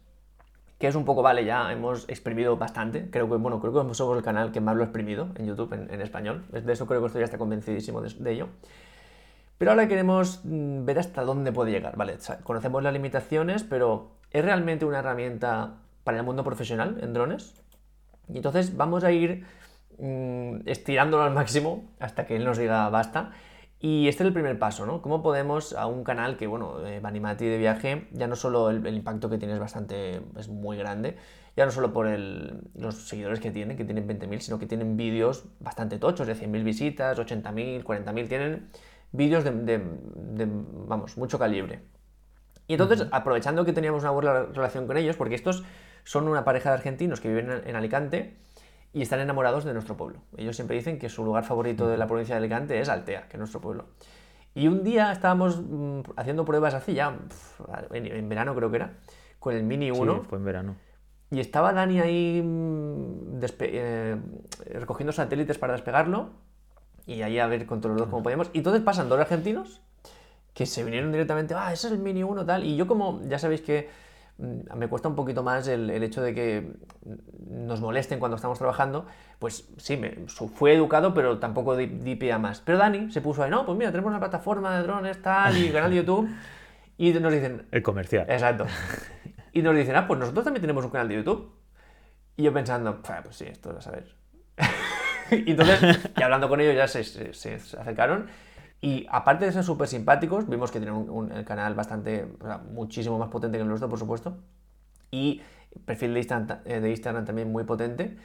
[0.83, 3.09] que es un poco, vale, ya hemos exprimido bastante.
[3.09, 5.73] Creo que, bueno, creo que somos el canal que más lo ha exprimido en YouTube
[5.75, 6.45] en, español.
[6.51, 8.49] De eso creo que estoy ya está convencidísimo de, ello.
[9.59, 12.19] Pero ahora queremos mm, ver hasta dónde puede llegar, ¿vale?
[12.43, 17.63] conocemos las limitaciones, pero ¿es realmente una herramienta para el mundo profesional en drones?
[18.29, 19.45] Y entonces vamos a ir
[19.99, 23.33] mm, estirándolo al máximo hasta que él nos diga basta
[23.85, 25.03] y este es el primer paso, ¿no?
[25.03, 28.87] ¿Cómo podemos a un canal que, bueno, eh, Vanimati de viaje, ya no solo el,
[28.87, 31.17] impacto que tiene es bastante, es muy grande,
[31.57, 35.47] ya no solo por los seguidores que tiene, que tienen 20.000, sino que tienen vídeos
[35.59, 38.69] bastante tochos, de 100.000 visitas, 80.000, 40.000, tienen
[39.11, 39.83] vídeos de,
[40.87, 41.81] vamos, mucho calibre.
[42.69, 45.65] Y entonces, aprovechando que teníamos una buena relación con ellos, porque estos
[46.05, 48.37] son una pareja de argentinos que viven en Alicante,
[48.93, 50.21] y están enamorados de nuestro pueblo.
[50.37, 53.37] Ellos siempre dicen que su lugar favorito de la provincia de Alicante es Altea, que
[53.37, 53.87] es nuestro pueblo.
[54.55, 57.17] Y un día estábamos mm, haciendo pruebas así ya,
[57.91, 58.93] en, verano creo que era,
[59.39, 60.15] con el Mini 1.
[60.15, 60.77] Sí, fue en verano.
[61.31, 64.17] Y estaba Dani ahí mm, eh,
[64.75, 66.31] recogiendo satélites para despegarlo
[67.07, 68.51] y ahí a ver con todos los dos cómo podíamos.
[68.53, 69.81] Y entonces pasan dos argentinos
[70.53, 72.65] que se vinieron directamente, ah, ese es el Mini 1 tal.
[72.65, 73.89] Y yo como, ya sabéis que
[74.39, 76.73] me cuesta un poquito más el, hecho de que
[77.49, 79.07] nos molesten cuando estamos trabajando,
[79.39, 82.61] pues sí, me, fue educado, pero tampoco di, di a más.
[82.61, 85.71] Pero Dani se puso ahí, no, pues mira, tenemos una plataforma de drones, tal, y
[85.71, 86.29] canal de YouTube,
[86.99, 87.67] y nos dicen...
[87.71, 88.27] El comercial.
[88.29, 88.67] Exacto.
[89.55, 91.53] Y nos dicen, ah, pues nosotros también tenemos un canal de YouTube.
[92.39, 94.15] Y yo pensando, pues sí, esto lo a saber.
[95.31, 98.31] y entonces, y hablando con ellos ya se, se acercaron
[98.85, 102.27] y aparte de ser súper simpáticos, vimos que tienen un, canal bastante,
[102.73, 104.37] muchísimo más potente que el nuestro, por supuesto.
[105.13, 105.41] Y
[105.87, 108.17] perfil de Instagram, eh, de Instagram también muy potente.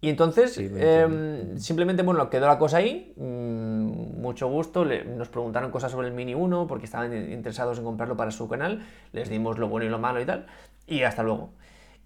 [0.00, 3.12] Y entonces, em, simplemente, bueno, quedó la cosa ahí.
[3.18, 4.86] Mm, mucho gusto.
[4.86, 8.86] nos preguntaron cosas sobre el Mini 1 porque estaban interesados en comprarlo para su canal.
[9.12, 10.46] Les dimos lo bueno y lo malo y tal.
[10.86, 11.50] Y hasta luego.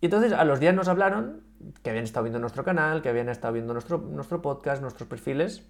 [0.00, 1.42] Y entonces, a los días nos hablaron
[1.84, 5.62] que habían estado viendo nuestro canal, que habían estado viendo nuestro, nuestro podcast, nuestros perfiles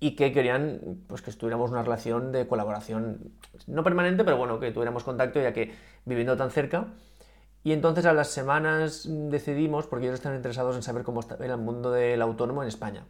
[0.00, 3.32] y que querían pues, que estuviéramos una relación de colaboración,
[3.66, 6.88] no permanente, pero bueno, que tuviéramos contacto ya que viviendo tan cerca.
[7.64, 11.56] Y entonces a las semanas decidimos, porque ellos están interesados en saber cómo está el
[11.58, 13.04] mundo del autónomo en España.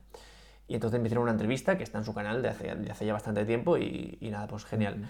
[0.67, 3.07] Y entonces me hicieron una entrevista que está en su canal de hace, de hace
[3.07, 5.09] ya bastante tiempo y, nada, pues genial.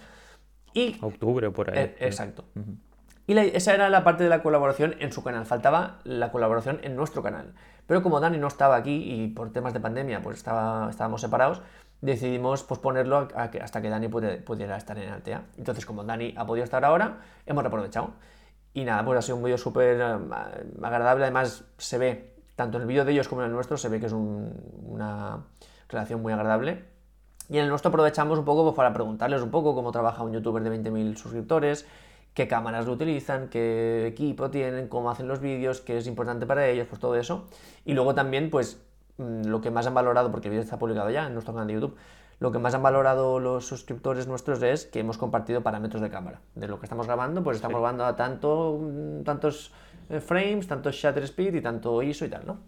[0.75, 1.85] Y, Octubre por ahí.
[1.85, 2.45] Eh, exacto.
[3.29, 5.45] Y esa era la parte de la colaboración en su canal.
[5.45, 7.53] Faltaba la colaboración en nuestro canal.
[7.87, 11.61] Pero como Dani no estaba aquí y por temas de pandemia pues estábamos separados,
[12.01, 15.43] decidimos posponerlo hasta que Dani pudiera estar en Altea.
[15.59, 18.13] Entonces, como Dani ha podido estar ahora, hemos aprovechado.
[18.73, 20.19] Y nada, pues ha sido un vídeo súper eh,
[20.83, 21.25] agradable.
[21.25, 24.01] Además, se ve, tanto en el vídeo de ellos como en el nuestro, se ve
[24.01, 25.45] que es una
[25.91, 26.83] relación muy agradable.
[27.51, 30.33] Y en el nuestro aprovechamos un poco pues, para preguntarles un poco cómo trabaja un
[30.33, 31.87] youtuber de 20.000 suscriptores,
[32.39, 36.69] qué cámaras lo utilizan, qué equipo tienen, cómo hacen los vídeos, qué es importante para
[36.69, 37.49] ellos, pues todo eso.
[37.85, 38.81] Y luego también, pues,
[39.17, 41.67] mm, lo que más han valorado, porque el vídeo está publicado ya en nuestro canal
[41.67, 41.97] de YouTube,
[42.39, 46.41] lo que más han valorado los suscriptores nuestros es que hemos compartido parámetros de cámara.
[46.55, 49.73] De lo que estamos grabando, pues estamos grabando a tanto, mm, tantos
[50.09, 52.61] eh, frames, tantos shutter speed y tanto ISO y tal, ¿no?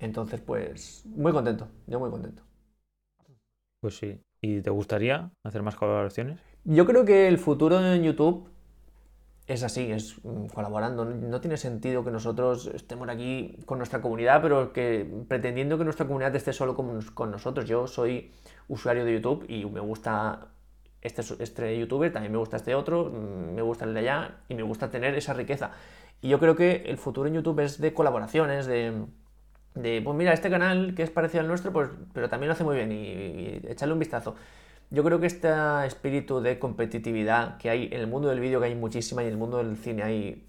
[0.00, 2.42] Entonces, pues, muy contento, yo muy contento.
[3.80, 4.20] Pues sí.
[4.40, 6.40] ¿Y te gustaría hacer más colaboraciones?
[6.64, 8.48] Yo creo que el futuro en YouTube
[9.46, 11.04] es así, es mm, colaborando.
[11.04, 16.06] No tiene sentido que nosotros estemos aquí con nuestra comunidad, pero que pretendiendo que nuestra
[16.06, 17.68] comunidad esté solo con, nosotros.
[17.68, 18.32] Yo soy
[18.68, 20.48] usuario de YouTube y me gusta
[21.02, 24.54] este, este youtuber, también me gusta este otro, mm, me gusta el de allá y
[24.54, 25.72] me gusta tener esa riqueza.
[26.22, 29.04] Y yo creo que el futuro en YouTube es de colaboraciones, de,
[29.74, 32.64] de, pues mira, este canal que es parecido al nuestro, pues, pero también lo hace
[32.64, 34.34] muy bien y, y echarle un vistazo.
[34.90, 35.48] Yo creo que este
[35.86, 39.32] espíritu de competitividad que hay en el mundo del vídeo, que hay muchísima, y en
[39.32, 40.46] el mundo del cine hay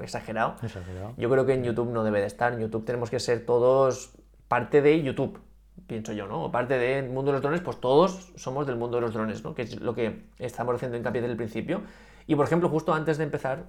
[0.00, 1.14] exagerado, Exagerado.
[1.16, 2.52] yo creo que en YouTube no debe de estar.
[2.52, 4.12] En YouTube tenemos que ser todos
[4.48, 5.40] parte de YouTube,
[5.86, 6.44] pienso yo, ¿no?
[6.44, 9.42] O parte del mundo de los drones, pues todos somos del mundo de los drones,
[9.42, 9.54] ¿no?
[9.54, 11.82] Que es lo que estamos haciendo hincapié desde el principio.
[12.26, 13.64] Y por ejemplo, justo antes de empezar,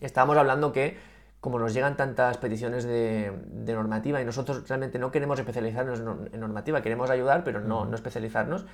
[0.00, 0.96] estábamos hablando que
[1.40, 6.00] como nos llegan tantas peticiones de, de normativa y nosotros realmente no queremos especializarnos
[6.32, 8.64] en normativa, queremos ayudar, pero no, no especializarnos,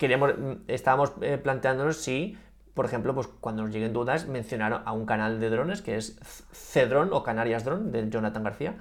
[0.00, 2.36] queremos, mm, estábamos eh, planteándonos si,
[2.74, 6.18] por ejemplo, pues cuando nos lleguen dudas, mencionar a un canal de drones que es
[6.52, 8.78] Cedron o Canarias Drone de Jonathan García,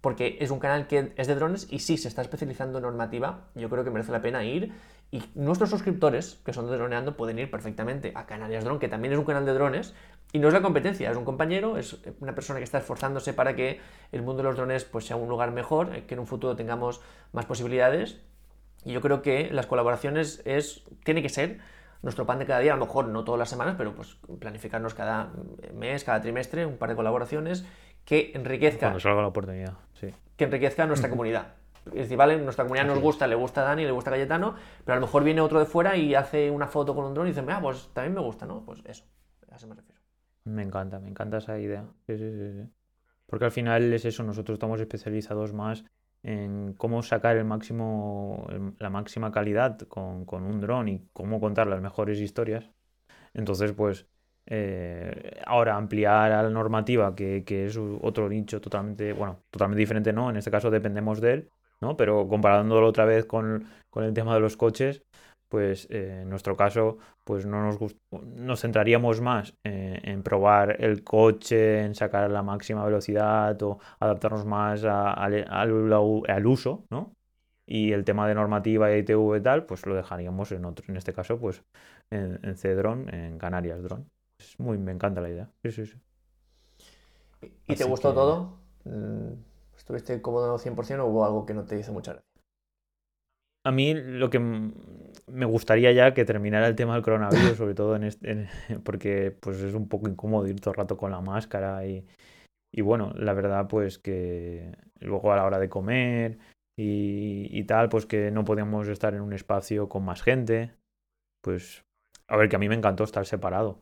[0.00, 3.44] porque es un canal que es de drones y sí se está especializando en normativa,
[3.54, 4.72] yo creo que merece la pena ir.
[5.10, 9.18] Y nuestros suscriptores, que son Droneando, pueden ir perfectamente a Canarias Drone, que también es
[9.18, 9.94] un canal de drones,
[10.32, 13.54] y no es la competencia, es un compañero, es una persona que está esforzándose para
[13.54, 16.56] que el mundo de los drones pues, sea un lugar mejor, que en un futuro
[16.56, 17.00] tengamos
[17.32, 18.18] más posibilidades.
[18.84, 21.58] Y yo creo que las colaboraciones es, tiene que ser
[22.02, 24.94] nuestro pan de cada día, a lo mejor no todas las semanas, pero pues planificarnos
[24.94, 25.32] cada
[25.72, 27.66] mes, cada trimestre, un par de colaboraciones
[28.04, 30.12] que enriquezca, Cuando salga la oportunidad, sí.
[30.36, 31.54] que enriquezca nuestra comunidad.
[31.86, 34.54] Es decir, vale, nuestra comunidad nos gusta, le gusta a Dani, le gusta a Cayetano,
[34.84, 37.26] pero a lo mejor viene otro de fuera y hace una foto con un dron
[37.26, 38.64] y dice, ah, pues también me gusta, ¿no?
[38.64, 39.04] Pues eso,
[39.50, 40.00] a eso me refiero.
[40.44, 41.84] Me encanta, me encanta esa idea.
[42.06, 42.70] Sí, sí, sí, sí.
[43.26, 45.84] Porque al final es eso, nosotros estamos especializados más
[46.24, 51.80] en cómo sacar el máximo, la máxima calidad con, un dron y cómo contar las
[51.82, 52.68] mejores historias.
[53.34, 54.06] Entonces, pues,
[54.46, 60.30] eh, ahora ampliar a la normativa, que, es otro nicho totalmente, bueno, totalmente diferente, ¿no?
[60.30, 61.96] En este caso dependemos de él, ¿no?
[61.96, 65.04] Pero comparándolo otra vez con el tema de los coches,
[65.54, 67.78] pues eh, en nuestro caso, pues no nos
[68.46, 74.44] nos centraríamos más eh, en probar el coche, en sacar la máxima velocidad o adaptarnos
[74.46, 77.12] más a- al, al- al uso, ¿no?
[77.66, 80.96] Y el tema de normativa y ITV y tal, pues lo dejaríamos en otro, en
[80.96, 81.62] este caso, pues
[82.10, 84.06] en, en C-Drone, en Canarias Drone.
[84.40, 85.50] Es muy, me encanta la idea.
[85.62, 85.98] Sí, sí, sí.
[87.66, 88.58] ¿Y te gustó que- todo?
[88.84, 89.32] Mm,
[89.76, 92.28] ¿Estuviste cómodo 100% o hubo algo que no te hizo mucha gracia?
[93.64, 94.38] A mí lo que
[95.26, 98.48] me gustaría ya que terminara el tema del coronavirus, sobre todo en este,
[98.84, 102.06] porque pues es un poco incómodo ir todo el rato con la máscara y,
[102.72, 106.38] y bueno, la verdad pues que luego a la hora de comer
[106.78, 110.74] y, y tal, pues que no podíamos estar en un espacio con más gente,
[111.42, 111.82] pues
[112.28, 113.80] a ver que a mí me encantó estar separado,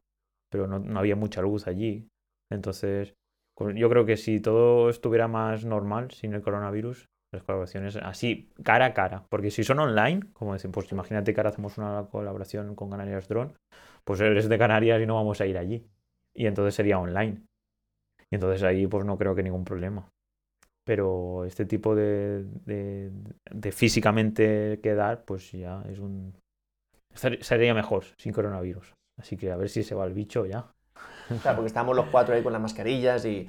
[0.50, 2.09] pero no, no había mucha luz allí.
[2.50, 3.14] Entonces,
[3.57, 8.51] con- yo creo que si todo estuviera más normal sin el coronavirus, las colaboraciones así,
[8.62, 9.25] cara a cara.
[9.29, 13.29] Porque si son online, como dicen, pues imagínate que ahora hacemos una colaboración con Canarias
[13.29, 13.55] Drone,
[14.05, 15.87] pues él es de Canarias y no vamos a ir allí.
[16.35, 17.42] Y entonces sería online.
[18.31, 20.09] Y entonces ahí pues no creo que ningún problema.
[20.85, 23.12] Pero este tipo de, de,
[23.51, 26.35] de físicamente quedar, pues ya es un...
[27.14, 28.95] ser- Sería mejor sin coronavirus.
[29.18, 30.73] Así que a ver si se va el bicho ya.
[31.40, 33.49] Claro, porque estábamos los cuatro ahí con las mascarillas y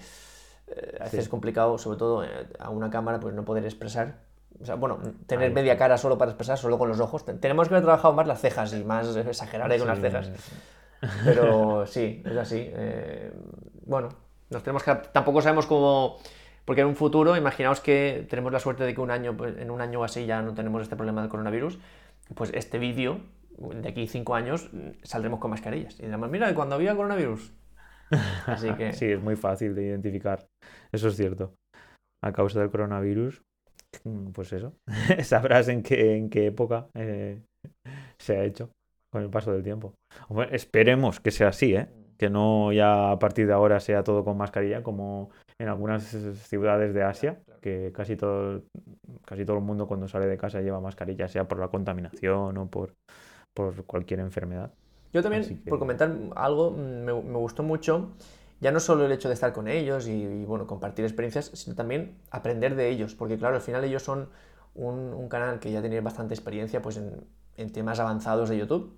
[0.99, 1.17] a veces Sí.
[1.19, 4.15] es complicado, sobre todo eh, a una cámara, pues no poder expresar.
[4.61, 5.53] O sea, bueno, tener Ahí.
[5.53, 7.25] media cara solo para expresar, solo con los ojos.
[7.25, 10.01] Ten- Tenemos que haber trabajado más las cejas y más exagerar ahí con las Sí,
[10.03, 10.29] cejas.
[11.25, 12.57] Pero sí, es así.
[12.73, 13.31] eh,
[13.85, 14.09] bueno,
[14.49, 14.93] nos tenemos que.
[15.11, 16.17] Tampoco sabemos cómo.
[16.65, 19.69] Porque en un futuro, imaginaos que tenemos la suerte de que un año, pues, en
[19.69, 21.77] un año así ya no tenemos este problema del coronavirus.
[22.35, 23.19] Pues este vídeo,
[23.57, 24.69] de aquí cinco años,
[25.03, 25.99] saldremos con mascarillas.
[25.99, 27.51] Y diremos, mira, cuando había coronavirus.
[28.45, 28.93] Así que.
[28.93, 30.47] Sí, es muy fácil de identificar.
[30.91, 31.53] Eso es cierto.
[32.23, 33.41] A causa del coronavirus,
[34.03, 34.73] mm, pues eso.
[35.23, 37.41] Sabrás en qué, en qué época eh,
[38.17, 38.69] se ha hecho
[39.11, 39.93] con el paso del tiempo.
[40.51, 41.87] Esperemos que sea así, ¿eh?
[42.17, 46.93] Que no ya a partir de ahora sea todo con mascarilla, como en algunas ciudades
[46.93, 48.63] de Asia, que casi todo,
[49.25, 52.67] casi todo el mundo cuando sale de casa lleva mascarilla, sea por la contaminación o
[52.69, 52.93] por,
[53.53, 54.71] por cualquier enfermedad.
[55.13, 58.09] Yo también, que- por comentar algo, me, me gustó mucho,
[58.59, 61.75] ya no solo el hecho de estar con ellos y, y, bueno, compartir experiencias, sino
[61.75, 64.29] también aprender de ellos, porque claro, al final ellos son
[64.75, 67.25] un, un canal que ya tiene bastante experiencia pues, en,
[67.57, 68.93] en temas avanzados de YouTube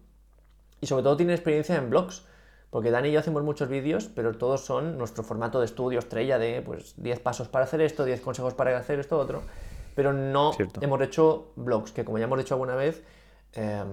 [0.82, 2.26] y sobre todo tiene experiencia en blogs,
[2.70, 6.38] porque Dani y yo hacemos muchos vídeos, pero todos son nuestro formato de estudio estrella
[6.38, 9.42] de pues 10 pasos para hacer esto, 10 consejos para hacer esto, otro,
[9.96, 10.82] pero no Cierto.
[10.82, 13.02] hemos hecho blogs, que como ya hemos hecho alguna vez,
[13.56, 13.84] eh,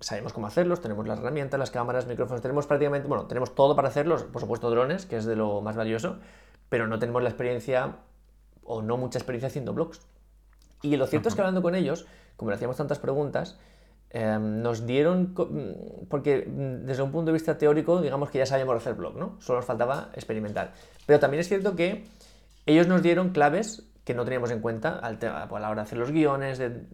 [0.00, 3.88] sabemos cómo hacerlos, tenemos las herramientas, las cámaras, micrófonos, tenemos prácticamente, bueno, tenemos todo para
[3.88, 6.18] hacerlos, por supuesto drones, que es de lo más valioso,
[6.68, 7.96] pero no tenemos la experiencia
[8.64, 10.00] o no mucha experiencia haciendo blogs.
[10.82, 12.06] Y lo cierto es que hablando con ellos,
[12.36, 13.58] como le hacíamos tantas preguntas,
[14.10, 18.46] eh, nos dieron, mm, porque mm, desde un punto de vista teórico, digamos que ya
[18.46, 19.40] sabíamos hacer blog, ¿no?
[19.40, 20.74] Solo nos faltaba experimentar.
[21.06, 22.04] Pero también es cierto que
[22.66, 25.98] ellos nos dieron claves que no teníamos en cuenta al a la hora de hacer
[25.98, 26.86] los guiones, de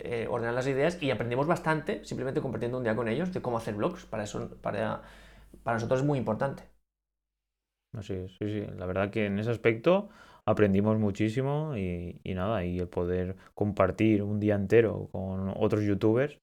[0.00, 3.58] eh, ordenar las ideas y aprendimos bastante simplemente compartiendo un día con ellos de cómo
[3.58, 4.04] hacer blogs.
[4.06, 5.02] Para eso, para,
[5.62, 6.64] para nosotros es muy importante.
[7.92, 8.66] Así sí, sí.
[8.76, 10.10] La verdad que en ese aspecto
[10.44, 16.38] aprendimos muchísimo y, y nada, y el poder compartir un día entero con otros youtubers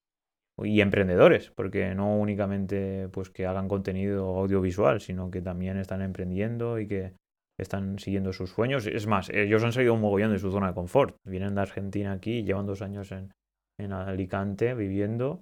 [0.64, 6.80] y emprendedores, porque no únicamente pues que hagan contenido audiovisual, sino que también están emprendiendo
[6.80, 7.14] y que
[7.60, 8.86] están siguiendo sus sueños.
[8.88, 11.16] Es más, ellos han salido un mogollón de su zona de confort.
[11.26, 13.32] Vienen de Argentina aquí, llevan dos años en,
[13.80, 15.42] en Alicante viviendo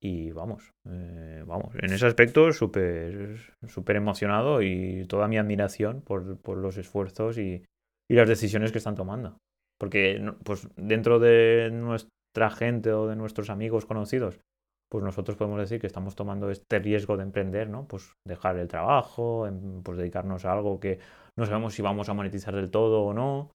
[0.00, 3.36] y vamos, eh, vamos, en ese aspecto súper
[3.66, 7.64] súper emocionado y toda mi admiración por, por los esfuerzos y,
[8.08, 9.38] y las decisiones que están tomando.
[9.78, 14.40] Porque pues dentro de nuestra gente o de nuestros amigos conocidos,
[14.88, 17.86] pues nosotros podemos decir que estamos tomando este riesgo de emprender, ¿no?
[17.86, 20.98] Pues dejar el trabajo, em, pues dedicarnos a algo que
[21.36, 23.50] no sabemos si vamos a monetizar del todo o no.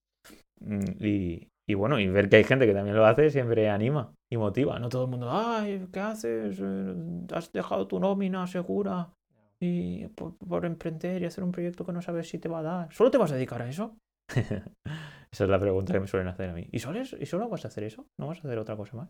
[0.62, 1.04] Mm,
[1.66, 4.80] Y, bueno, y ver que hay gente que también lo hace siempre anima y motiva.
[4.80, 6.60] No todo el mundo, ay, ¿qué haces?
[6.62, 6.96] Eh,
[7.34, 9.14] Has dejado tu nómina segura
[9.62, 12.94] y por, emprender y hacer un proyecto que no sabes si te va a dar.
[12.94, 13.96] ¿Solo te vas a dedicar a eso?
[15.32, 16.68] Esa es la pregunta que me suelen hacer a mí.
[16.72, 16.80] ¿Y ¿Y
[17.26, 18.06] solo vas a hacer eso?
[18.20, 19.10] ¿No vas a hacer otra cosa más?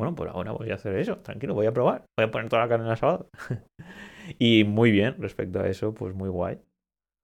[0.00, 1.18] Bueno, pues ahora voy a hacer eso.
[1.18, 2.06] Tranquilo, voy a probar.
[2.16, 3.28] Voy a poner toda la carne en asado.
[4.38, 6.60] y muy bien respecto a eso, pues muy guay,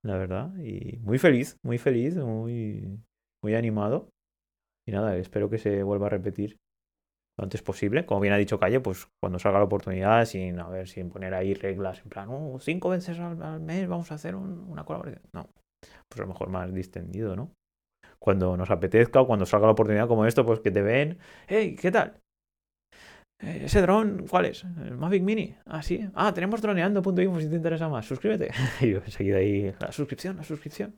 [0.04, 0.52] la verdad.
[0.58, 3.00] Y muy feliz, muy feliz, muy,
[3.42, 4.10] muy animado.
[4.86, 6.58] Y nada, espero que se vuelva a repetir
[7.38, 8.06] lo antes posible.
[8.06, 11.34] Como bien ha dicho Calle, pues cuando salga la oportunidad, sin a ver, sin poner
[11.34, 14.84] ahí reglas en plan, "Oh, cinco veces al, al mes vamos a hacer un- una
[14.84, 15.22] colaboración.
[15.32, 15.48] No,
[16.08, 17.52] pues a lo mejor más distendido, ¿no?
[18.20, 21.18] Cuando nos apetezca o cuando salga la oportunidad como esto, pues que te ven,
[21.48, 22.20] hey, ¿qué tal?
[23.40, 24.64] "Eh, ¿Ese dron cuál es?
[24.84, 25.54] ¿El Mavic Mini?
[25.66, 26.08] Ah, sí.
[26.14, 28.06] Ah, tenemos droneando.info si te interesa más.
[28.06, 28.50] Suscríbete.
[28.80, 30.96] Y yo enseguida ahí, la suscripción, la suscripción.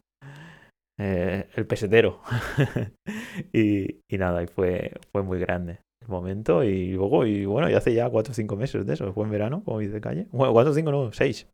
[1.01, 2.21] Eh, el pesetero.
[3.53, 6.65] y, y nada, y fue, fue muy grande el momento.
[6.65, 9.13] Y luego, y bueno, y hace ya cuatro o cinco meses de eso.
[9.13, 10.27] Fue en verano, como dice Calle.
[10.33, 11.49] Bueno, cuatro o cinco, no, seis.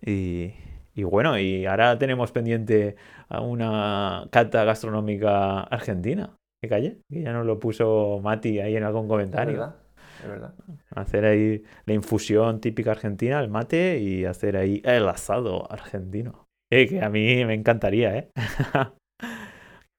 [0.00, 0.52] Y,
[0.94, 2.96] y bueno, y ahora tenemos pendiente
[3.28, 6.36] una cata gastronómica argentina.
[6.60, 7.02] ¿Qué calle?
[7.08, 9.52] Que ya nos lo puso Mati ahí en algún Es comentario.
[9.52, 9.76] verdad,
[10.18, 10.54] es verdad.
[10.94, 16.48] Hacer ahí la infusión típica argentina, el mate, y hacer ahí el asado argentino.
[16.72, 18.30] Eh, que a mí me encantaría, ¿eh?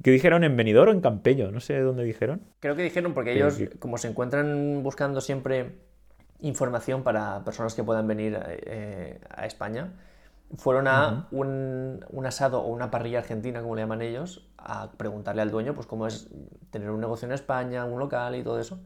[0.04, 1.52] ¿Qué dijeron en Benidorm o en Campello?
[1.52, 2.42] No sé dónde dijeron.
[2.60, 5.78] Creo que dijeron porque ellos, que- como se encuentran buscando siempre
[6.40, 9.94] información para personas que puedan venir eh, a España,
[10.56, 15.42] fueron a un, un asado o una parrilla argentina, como le llaman ellos, a preguntarle
[15.42, 16.30] al dueño pues cómo es
[16.72, 18.80] tener un negocio en España, un local y todo eso.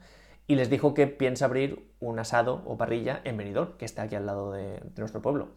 [0.48, 4.16] Y les dijo que piensa abrir un asado o parrilla en Benidorm, que está aquí
[4.16, 5.50] al lado de, de nuestro pueblo.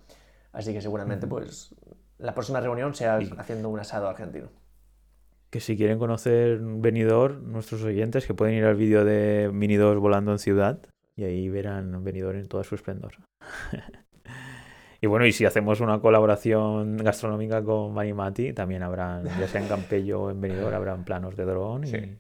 [0.53, 1.75] Así que seguramente pues
[2.19, 4.49] la próxima reunión sea haciendo un asado argentino.
[5.51, 9.99] Que si quieren conocer Benidorm, nuestros oyentes, que pueden ir al vídeo de Mini 2
[9.99, 10.81] volando en ciudad
[11.17, 13.15] y ahí verán Benidorm en toda su esplendor.
[15.05, 19.61] y bueno, y si hacemos una colaboración gastronómica con Mani Mati, también habrán, ya sea
[19.61, 22.17] en Campello o en Benidorm, habrán planos de dron y, Sí.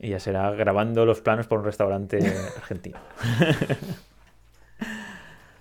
[0.00, 2.18] y ya será grabando los planos por un restaurante
[2.56, 2.98] argentino.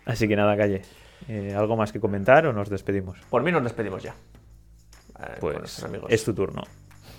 [0.06, 0.82] Así que nada, calle.
[1.28, 3.20] Eh, ¿Algo más que comentar o nos despedimos?
[3.30, 4.16] Por mí nos despedimos ya.
[5.20, 6.12] Eh, Pues amigos.
[6.12, 6.64] es tu turno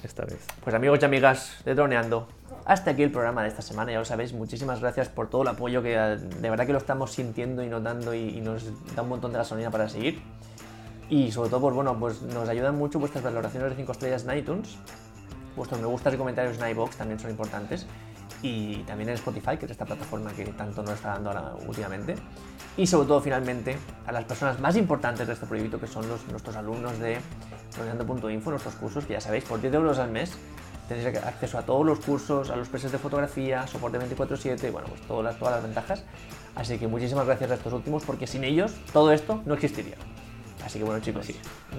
[0.04, 0.46] esta vez.
[0.62, 2.28] Pues amigos y amigas de Droneando,
[2.64, 5.48] hasta aquí el programa de esta semana, ya lo sabéis, muchísimas gracias por todo el
[5.48, 9.08] apoyo que de verdad que lo estamos sintiendo y notando y, y nos da un
[9.08, 10.22] montón de gasolina para seguir.
[11.08, 14.38] Y sobre todo, pues bueno, pues nos ayudan mucho vuestras valoraciones de 5 estrellas en
[14.38, 14.78] iTunes,
[15.56, 17.86] vuestros me gustas y comentarios en iBox también son importantes.
[18.40, 22.16] Y también en Spotify, que es esta plataforma que tanto nos está dando ahora últimamente.
[22.76, 23.76] Y sobre todo, finalmente,
[24.06, 27.18] a las personas más importantes de este proyecto, que son los, nuestros alumnos de
[27.76, 30.36] droneando.info, nuestros cursos, que ya sabéis, por 10 euros al mes
[30.88, 35.00] tenéis acceso a todos los cursos, a los precios de fotografía, soporte 24/7, bueno, pues
[35.02, 36.04] todas las, todas las ventajas.
[36.54, 39.96] Así que muchísimas gracias a estos últimos, porque sin ellos todo esto no existiría.
[40.64, 41.26] Así que bueno chicos,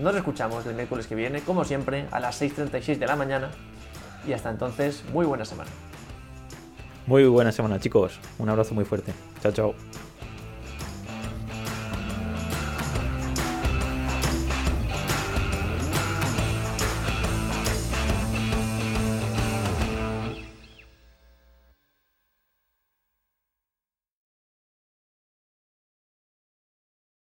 [0.02, 3.52] nos escuchamos el miércoles que viene, como siempre, a las 6.36 de la mañana.
[4.28, 5.70] Y hasta entonces, muy buena semana.
[7.06, 8.20] Muy buena semana, chicos.
[8.40, 9.14] Un abrazo muy fuerte.
[9.42, 9.76] Chao, chao.